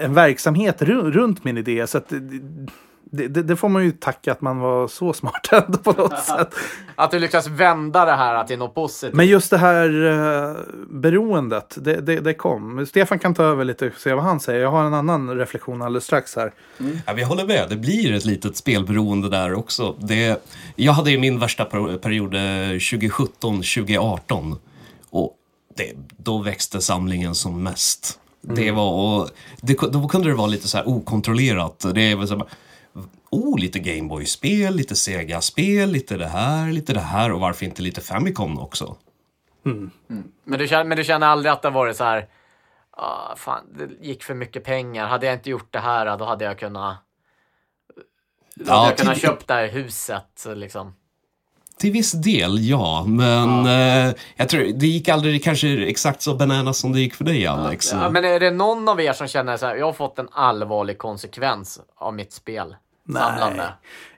[0.00, 1.86] en verksamhet ru- runt min idé.
[1.86, 2.12] Så att
[3.14, 6.18] det, det, det får man ju tacka att man var så smart ändå på något
[6.18, 6.54] sätt.
[6.94, 9.14] Att du lyckas vända det här till något positivt.
[9.14, 10.56] Men just det här uh,
[10.90, 12.86] beroendet, det, det, det kom.
[12.86, 14.60] Stefan kan ta över lite och se vad han säger.
[14.60, 16.52] Jag har en annan reflektion alldeles strax här.
[17.06, 19.94] Ja, vi håller med, det blir ett litet spelberoende där också.
[19.98, 20.46] Det,
[20.76, 24.56] jag hade ju min värsta per- period eh, 2017-2018
[25.10, 25.36] och
[25.76, 28.18] det, då växte samlingen som mest.
[28.40, 29.28] Det var, och
[29.60, 31.84] det, då kunde det vara lite så här okontrollerat.
[31.94, 32.46] Det var så här,
[33.30, 38.00] oh, lite Gameboy-spel, lite Sega-spel, lite det här, lite det här och varför inte lite
[38.00, 38.96] Famicom också?
[40.44, 42.28] Men, du känner, men du känner aldrig att det har varit så här,
[42.90, 45.06] ah, fan, det gick för mycket pengar.
[45.06, 46.96] Hade jag inte gjort det här, då hade jag kunnat,
[48.54, 50.26] då hade jag kunnat köpt det här huset.
[50.36, 50.94] så Liksom.
[51.76, 53.04] Till viss del, ja.
[53.08, 57.24] Men eh, jag tror det gick aldrig kanske exakt så bananas som det gick för
[57.24, 57.92] dig, Alex.
[57.92, 60.28] Ja, men är det någon av er som känner så här, jag har fått en
[60.32, 62.76] allvarlig konsekvens av mitt spel?
[63.06, 63.72] Samlande.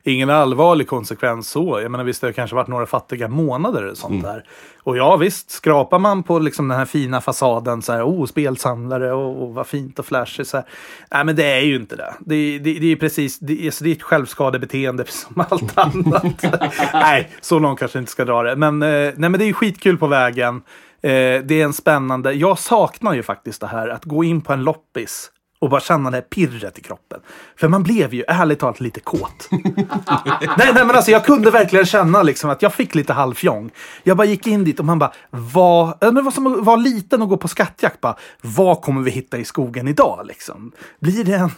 [0.07, 1.81] Ingen allvarlig konsekvens så.
[1.83, 4.45] Jag menar visst, det har kanske varit några fattiga månader eller sånt där.
[4.83, 9.13] Och ja, visst, skrapar man på liksom den här fina fasaden så här, oh, spelsamlare
[9.13, 10.67] och, och vad fint och flashigt så här.
[11.11, 12.15] Nej, men det är ju inte det.
[12.21, 16.45] Det, det, det är precis, det är, så det är ett självskadebeteende som allt annat.
[16.93, 18.57] nej, så långt kanske inte ska dra det.
[18.57, 20.63] Men, eh, nej, men det är ju skitkul på vägen.
[21.03, 21.11] Eh,
[21.45, 24.65] det är en spännande, jag saknar ju faktiskt det här att gå in på en
[24.65, 25.31] loppis
[25.65, 27.21] och bara känna det här pirret i kroppen.
[27.57, 29.49] För man blev ju ärligt talat lite kåt.
[29.51, 33.71] nej, nej, men alltså jag kunde verkligen känna liksom att jag fick lite halvfjong.
[34.03, 37.29] Jag bara gick in dit och man bara, vad, men var som vara liten och
[37.29, 38.01] gå på skattjakt.
[38.01, 40.73] Bara, vad kommer vi hitta i skogen idag liksom?
[41.01, 41.51] Blir det en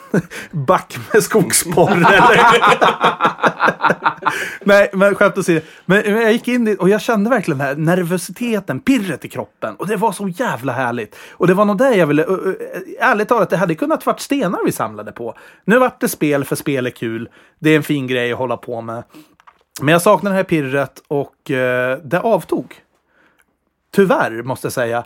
[0.66, 2.56] back med skogsporr eller?
[4.64, 5.60] Nej, men skämt åsido.
[5.84, 9.74] Men jag gick in dit och jag kände verkligen den här nervositeten, pirret i kroppen.
[9.76, 11.16] Och det var så jävla härligt.
[11.30, 12.24] Och det var nog det jag ville...
[13.00, 15.34] Ärligt talat, det hade kunnat varit stenar vi samlade på.
[15.64, 17.28] Nu vart det spel för spel är kul.
[17.58, 19.04] Det är en fin grej att hålla på med.
[19.80, 22.74] Men jag saknar det här pirret och eh, det avtog.
[23.92, 24.98] Tyvärr, måste jag säga.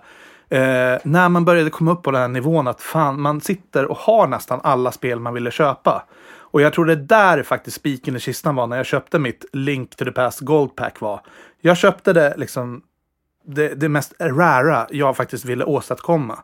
[0.49, 3.97] Eh, när man började komma upp på den här nivån att fan, man sitter och
[3.97, 6.05] har nästan alla spel man ville köpa.
[6.53, 9.97] Och jag tror det där faktiskt spiken i kistan var när jag köpte mitt Link
[9.97, 11.21] to the Past Gold Pack var.
[11.61, 12.83] Jag köpte det liksom
[13.45, 16.39] det, det mest rara jag faktiskt ville åstadkomma.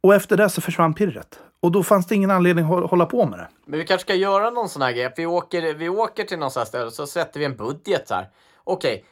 [0.00, 1.40] Och efter det så försvann pirret.
[1.62, 3.48] Och då fanns det ingen anledning att hå- hålla på med det.
[3.66, 5.12] Men vi kanske ska göra någon sån här grej.
[5.16, 8.08] Vi åker, vi åker till någon sån här ställe och så sätter vi en budget
[8.08, 8.28] så här.
[8.64, 9.04] Okej,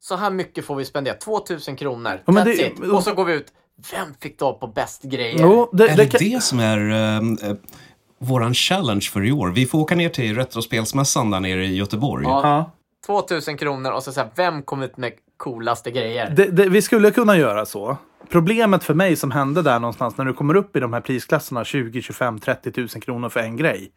[0.00, 1.14] så här mycket får vi spendera.
[1.14, 2.20] 2000 kronor.
[2.26, 2.80] Ja, That's det- it.
[2.92, 3.46] Och så går vi ut.
[3.92, 5.38] Vem fick tag på bäst grejer?
[5.40, 6.90] Jo, det, Är det det som är
[7.48, 7.54] eh,
[8.18, 9.48] våran challenge för i år?
[9.48, 12.24] Vi får åka ner till Retrospelsmässan där nere i Göteborg.
[12.24, 12.40] Ja.
[12.42, 12.70] Ja.
[13.06, 16.30] 2000 kronor och så säga vem kom ut med coolaste grejer.
[16.30, 17.96] Det, det, vi skulle kunna göra så.
[18.28, 21.64] Problemet för mig som hände där någonstans när du kommer upp i de här prisklasserna
[21.64, 23.92] 20, 25, 30 000 kronor för en grej.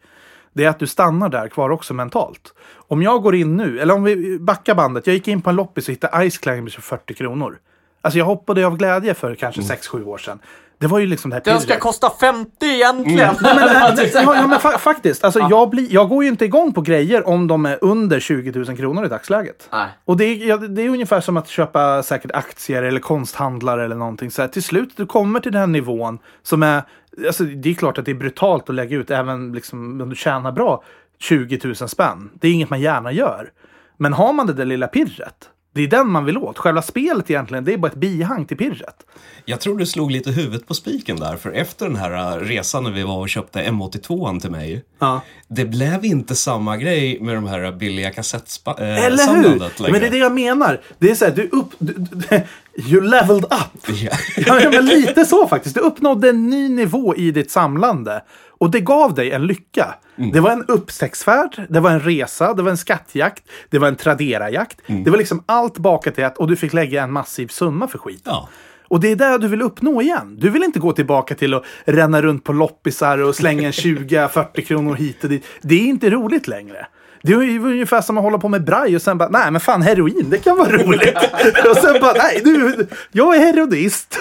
[0.52, 2.54] Det är att du stannar där kvar också mentalt.
[2.76, 5.06] Om jag går in nu, eller om vi backar bandet.
[5.06, 7.58] Jag gick in på en loppis och hittade Ice Climbers för 40 kronor.
[8.02, 10.38] Alltså jag hoppade av glädje för kanske 6-7 år sedan.
[10.80, 13.34] Det var ju liksom det här Den ska kosta 50 egentligen!
[13.40, 13.68] Nej, men,
[14.14, 15.24] ja, ja, men fa faktiskt.
[15.24, 18.52] Alltså, jag, blir, jag går ju inte igång på grejer om de är under 20
[18.52, 19.68] 000 kronor i dagsläget.
[19.72, 19.88] Nej.
[20.04, 23.96] Och det är, ja, det är ungefär som att köpa säkert aktier eller konsthandlare eller
[23.96, 24.30] någonting.
[24.30, 26.82] Så här, till slut du kommer till den här nivån som är...
[27.26, 30.16] Alltså, det är klart att det är brutalt att lägga ut även liksom, om du
[30.16, 30.82] tjänar bra
[31.18, 32.30] 20 000 spänn.
[32.34, 33.50] Det är inget man gärna gör.
[33.96, 36.58] Men har man det där lilla pirret, det är den man vill åt.
[36.58, 39.06] Själva spelet egentligen, det är bara ett bihang till pirret.
[39.44, 42.84] Jag tror du slog lite huvudet på spiken där, för efter den här äh, resan
[42.84, 45.20] när vi var och köpte M82 till mig, Ja.
[45.48, 49.42] det blev inte samma grej med de här billiga kassettsamlandet äh, Eller hur?
[49.42, 50.80] samlandet Men det är det jag menar.
[50.98, 51.68] Det är så här, du upp...
[51.78, 52.42] Du, du,
[52.90, 53.96] you leveled up.
[54.36, 55.74] Ja, ja, men lite så faktiskt.
[55.74, 58.22] Du uppnådde en ny nivå i ditt samlande.
[58.60, 59.94] Och det gav dig en lycka.
[60.32, 63.96] Det var en upptäcktsfärd, det var en resa, det var en skattjakt, det var en
[63.96, 64.78] Tradera-jakt.
[64.86, 67.98] Det var liksom allt bakat i ett och du fick lägga en massiv summa för
[67.98, 68.22] skit.
[68.24, 68.48] Ja.
[68.88, 70.36] Och det är det du vill uppnå igen.
[70.38, 74.60] Du vill inte gå tillbaka till att ränna runt på loppisar och slänga en 20-40
[74.60, 75.46] kronor hit och dit.
[75.62, 76.86] Det är inte roligt längre.
[77.22, 79.60] Det är ju ungefär som att hålla på med braj och sen bara, nej men
[79.60, 81.16] fan heroin, det kan vara roligt.
[81.70, 84.18] och sen bara, nej du, jag är heroinist.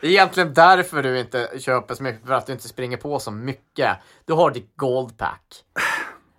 [0.00, 3.18] Det är egentligen därför du inte köper så mycket, för att du inte springer på
[3.18, 3.96] så mycket.
[4.24, 5.42] Du har ditt gold pack.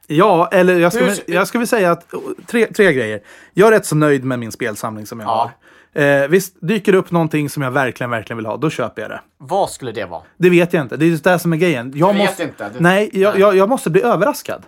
[0.08, 2.14] Ja, eller jag väl- jag väl säga att
[2.48, 3.22] tre, tre grejer.
[3.54, 5.52] Jag är rätt så nöjd med min spelsamling som jag Ja.
[5.94, 6.02] har.
[6.04, 9.12] Eh, visst, dyker det upp någonting som jag verkligen, verkligen vill ha, då köper jag
[9.12, 9.22] det.
[9.38, 10.22] Vad skulle det vara?
[10.38, 10.98] Det vet jag inte.
[10.98, 11.92] Det är just det som är grejen.
[11.96, 12.70] Jag Du vet måste, inte?
[12.70, 14.64] Du- Nej, jag, jag, jag måste bli överraskad.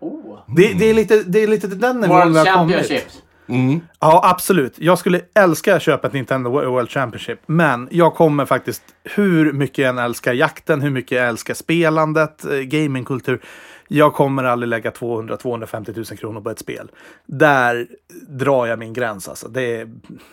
[0.00, 0.38] Oh.
[0.56, 3.22] Det, det, är lite, det är lite den nivån World vi har kommit.
[3.48, 3.80] Mm.
[4.00, 4.78] Ja, absolut.
[4.78, 7.40] Jag skulle älska att köpa ett Nintendo World Championship.
[7.46, 12.44] Men jag kommer faktiskt, hur mycket jag än älskar jakten, hur mycket jag älskar spelandet,
[12.44, 13.40] eh, gamingkultur.
[13.88, 16.90] Jag kommer aldrig lägga 200-250 000 kronor på ett spel.
[17.26, 17.86] Där
[18.28, 19.48] drar jag min gräns alltså.
[19.48, 19.88] Det är,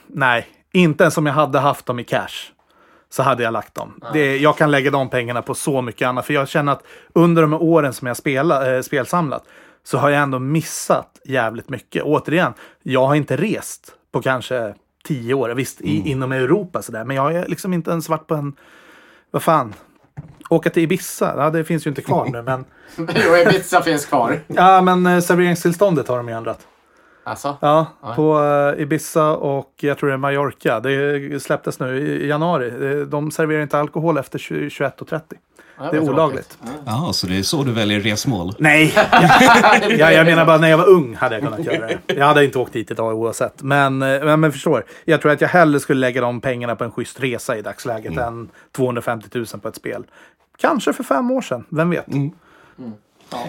[0.08, 2.52] nej, inte ens om jag hade haft dem i cash.
[3.10, 4.00] Så hade jag lagt dem.
[4.14, 6.26] Det, jag kan lägga de pengarna på så mycket annat.
[6.26, 6.84] För jag känner att
[7.14, 9.44] under de här åren som jag spela, eh, spelsamlat
[9.84, 12.04] så har jag ändå missat jävligt mycket.
[12.04, 12.54] Återigen,
[12.84, 14.74] jag har inte rest på kanske
[15.04, 15.50] tio år.
[15.50, 17.04] Visst, i, inom Europa sådär.
[17.04, 18.54] Men jag har liksom inte ens varit på en...
[19.32, 19.74] Vad fan?
[20.50, 21.34] Åka till Ibiza?
[21.38, 22.42] Ja, det finns ju inte kvar nu.
[22.42, 22.66] Men,
[22.98, 24.40] Jo, Ibiza finns kvar.
[24.48, 26.68] ja, men eh, serveringstillståndet har de ju ändrat.
[27.24, 27.58] Alltså?
[27.62, 28.44] Ja, på
[28.78, 30.80] eh, Ibiza och jag tror det är Mallorca.
[30.80, 32.68] Det släpptes nu i januari.
[32.92, 35.22] Eh, De serverar inte alkohol efter 20 21.30.
[35.92, 36.58] Det är olagligt.
[36.60, 36.82] tråkigt.
[36.86, 38.56] Ja, så det är så du väljer resmål.
[38.60, 38.94] Nej,
[39.98, 42.00] ja, jag menar bara när jag var ung hade jag kunnat göra det.
[42.08, 43.64] Jag hade inte åkt dit idag oavsett.
[43.64, 46.84] Men, eh, men, men förstår, jag tror att jag hellre skulle lägga de pengarna på
[46.84, 50.04] en schysst resa i dagsläget än 250 000 på ett spel.
[50.58, 52.06] Kanske för fem år sedan, vem vet?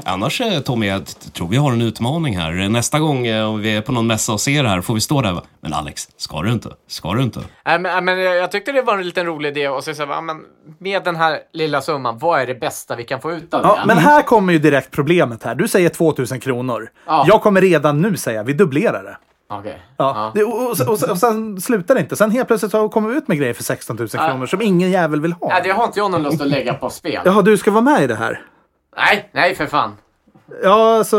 [0.05, 2.69] Annars eh, Tommy, jag tror vi har en utmaning här.
[2.69, 5.01] Nästa gång eh, om vi är på någon mässa och ser det här får vi
[5.01, 6.69] stå där Men Alex, ska du inte?
[6.89, 7.41] Ska du inte?
[7.65, 10.21] Nej, men, nej, men jag tyckte det var en liten rolig idé och så säga,
[10.21, 10.41] men
[10.79, 13.77] med den här lilla summan, vad är det bästa vi kan få ut av Ja,
[13.81, 13.87] det?
[13.87, 15.55] men här kommer ju direkt problemet här.
[15.55, 16.89] Du säger 2000 kronor.
[17.07, 17.25] Ja.
[17.29, 19.17] Jag kommer redan nu säga, vi dubblerar det.
[19.51, 19.83] Okej.
[19.97, 20.33] Ja.
[20.35, 22.17] Det, och, och, och, och sen slutar det inte.
[22.17, 25.21] Sen helt plötsligt så kommer ut med grejer för 16 000 kronor som ingen jävel
[25.21, 25.49] vill ha.
[25.49, 27.23] Nej, det har inte jag någon lust att lägga på spel.
[27.25, 28.43] Jaha, du ska vara med i det här?
[28.97, 29.97] Nej, nej för fan.
[30.63, 31.17] Ja, alltså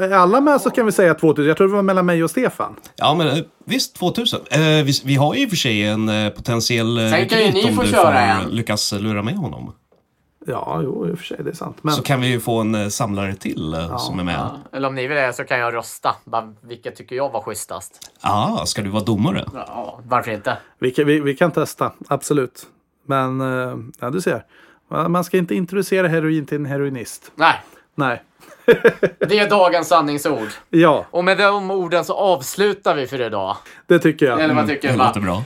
[0.00, 1.48] är alla med så kan vi säga 2000.
[1.48, 2.76] Jag tror det var mellan mig och Stefan.
[2.96, 4.40] Ja, men eh, visst, 2000.
[4.50, 7.38] Eh, vi, vi har ju i och för sig en eh, potentiell eh, Sen kan
[7.38, 8.50] ju rekryt ni om få du köra får en.
[8.50, 9.72] lyckas lura med honom.
[10.46, 11.76] Ja, jo, i och för sig, det är sant.
[11.82, 14.34] Men Så kan vi ju få en eh, samlare till eh, som är med.
[14.34, 16.14] Ja, Eller om ni vill det så kan jag rösta.
[16.24, 18.10] Bara, vilket tycker jag var schysstast?
[18.20, 19.44] ah, ska du vara domare?
[19.54, 20.56] Ja, varför inte?
[20.78, 22.66] vi, kan, vi, vi kan testa, absolut.
[23.06, 24.44] Men, eh, ja, du ser.
[24.88, 27.32] Man ska inte introducera heroin till en heroinist.
[27.34, 27.54] Nej,
[27.94, 28.22] Nej.
[29.18, 30.48] det är dagens sanningsord.
[30.70, 33.56] Ja, Och med de orden så avslutar vi för idag.
[33.86, 34.40] det tycker jag.
[34.40, 34.98] Eller vad tycker Det du?
[34.98, 35.06] va?
[35.06, 35.42] låter bra.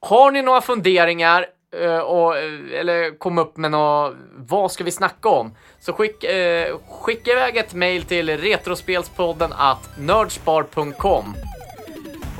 [0.00, 1.46] Har ni några funderingar
[1.82, 2.42] eh, och, eh,
[2.80, 5.54] eller kom upp med något, vad ska vi snacka om?
[5.80, 11.34] Så skick, eh, skicka iväg ett mail till retrospelspodden at nerdspar.com.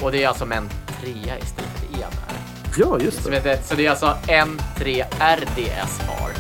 [0.03, 0.69] Och det är alltså med en
[1.01, 1.70] trea istället.
[2.77, 3.41] Ja, just Så, det.
[3.41, 6.31] du, så det är alltså N3RDS har.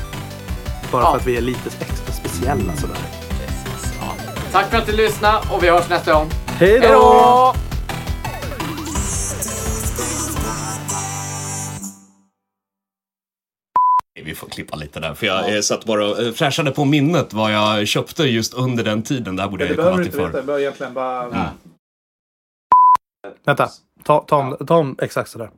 [0.93, 1.11] Bara Ja.
[1.11, 2.97] för att vi är lite extra speciella sådär.
[3.29, 4.15] Precis, ja.
[4.53, 6.31] Tack för att du lyssnade och vi hörs nästa gång.
[6.47, 7.55] Hej då!
[14.25, 17.33] Vi får klippa lite där, för jag eh, satt bara och eh, flashade på minnet
[17.33, 19.37] vad jag köpte just under den tiden.
[19.37, 20.29] Där borde jag ju komma till för.
[20.31, 21.51] behöver egentligen bara...
[23.45, 23.69] Vänta.
[24.05, 25.49] Ta, ta, om, ta om exakt sådär.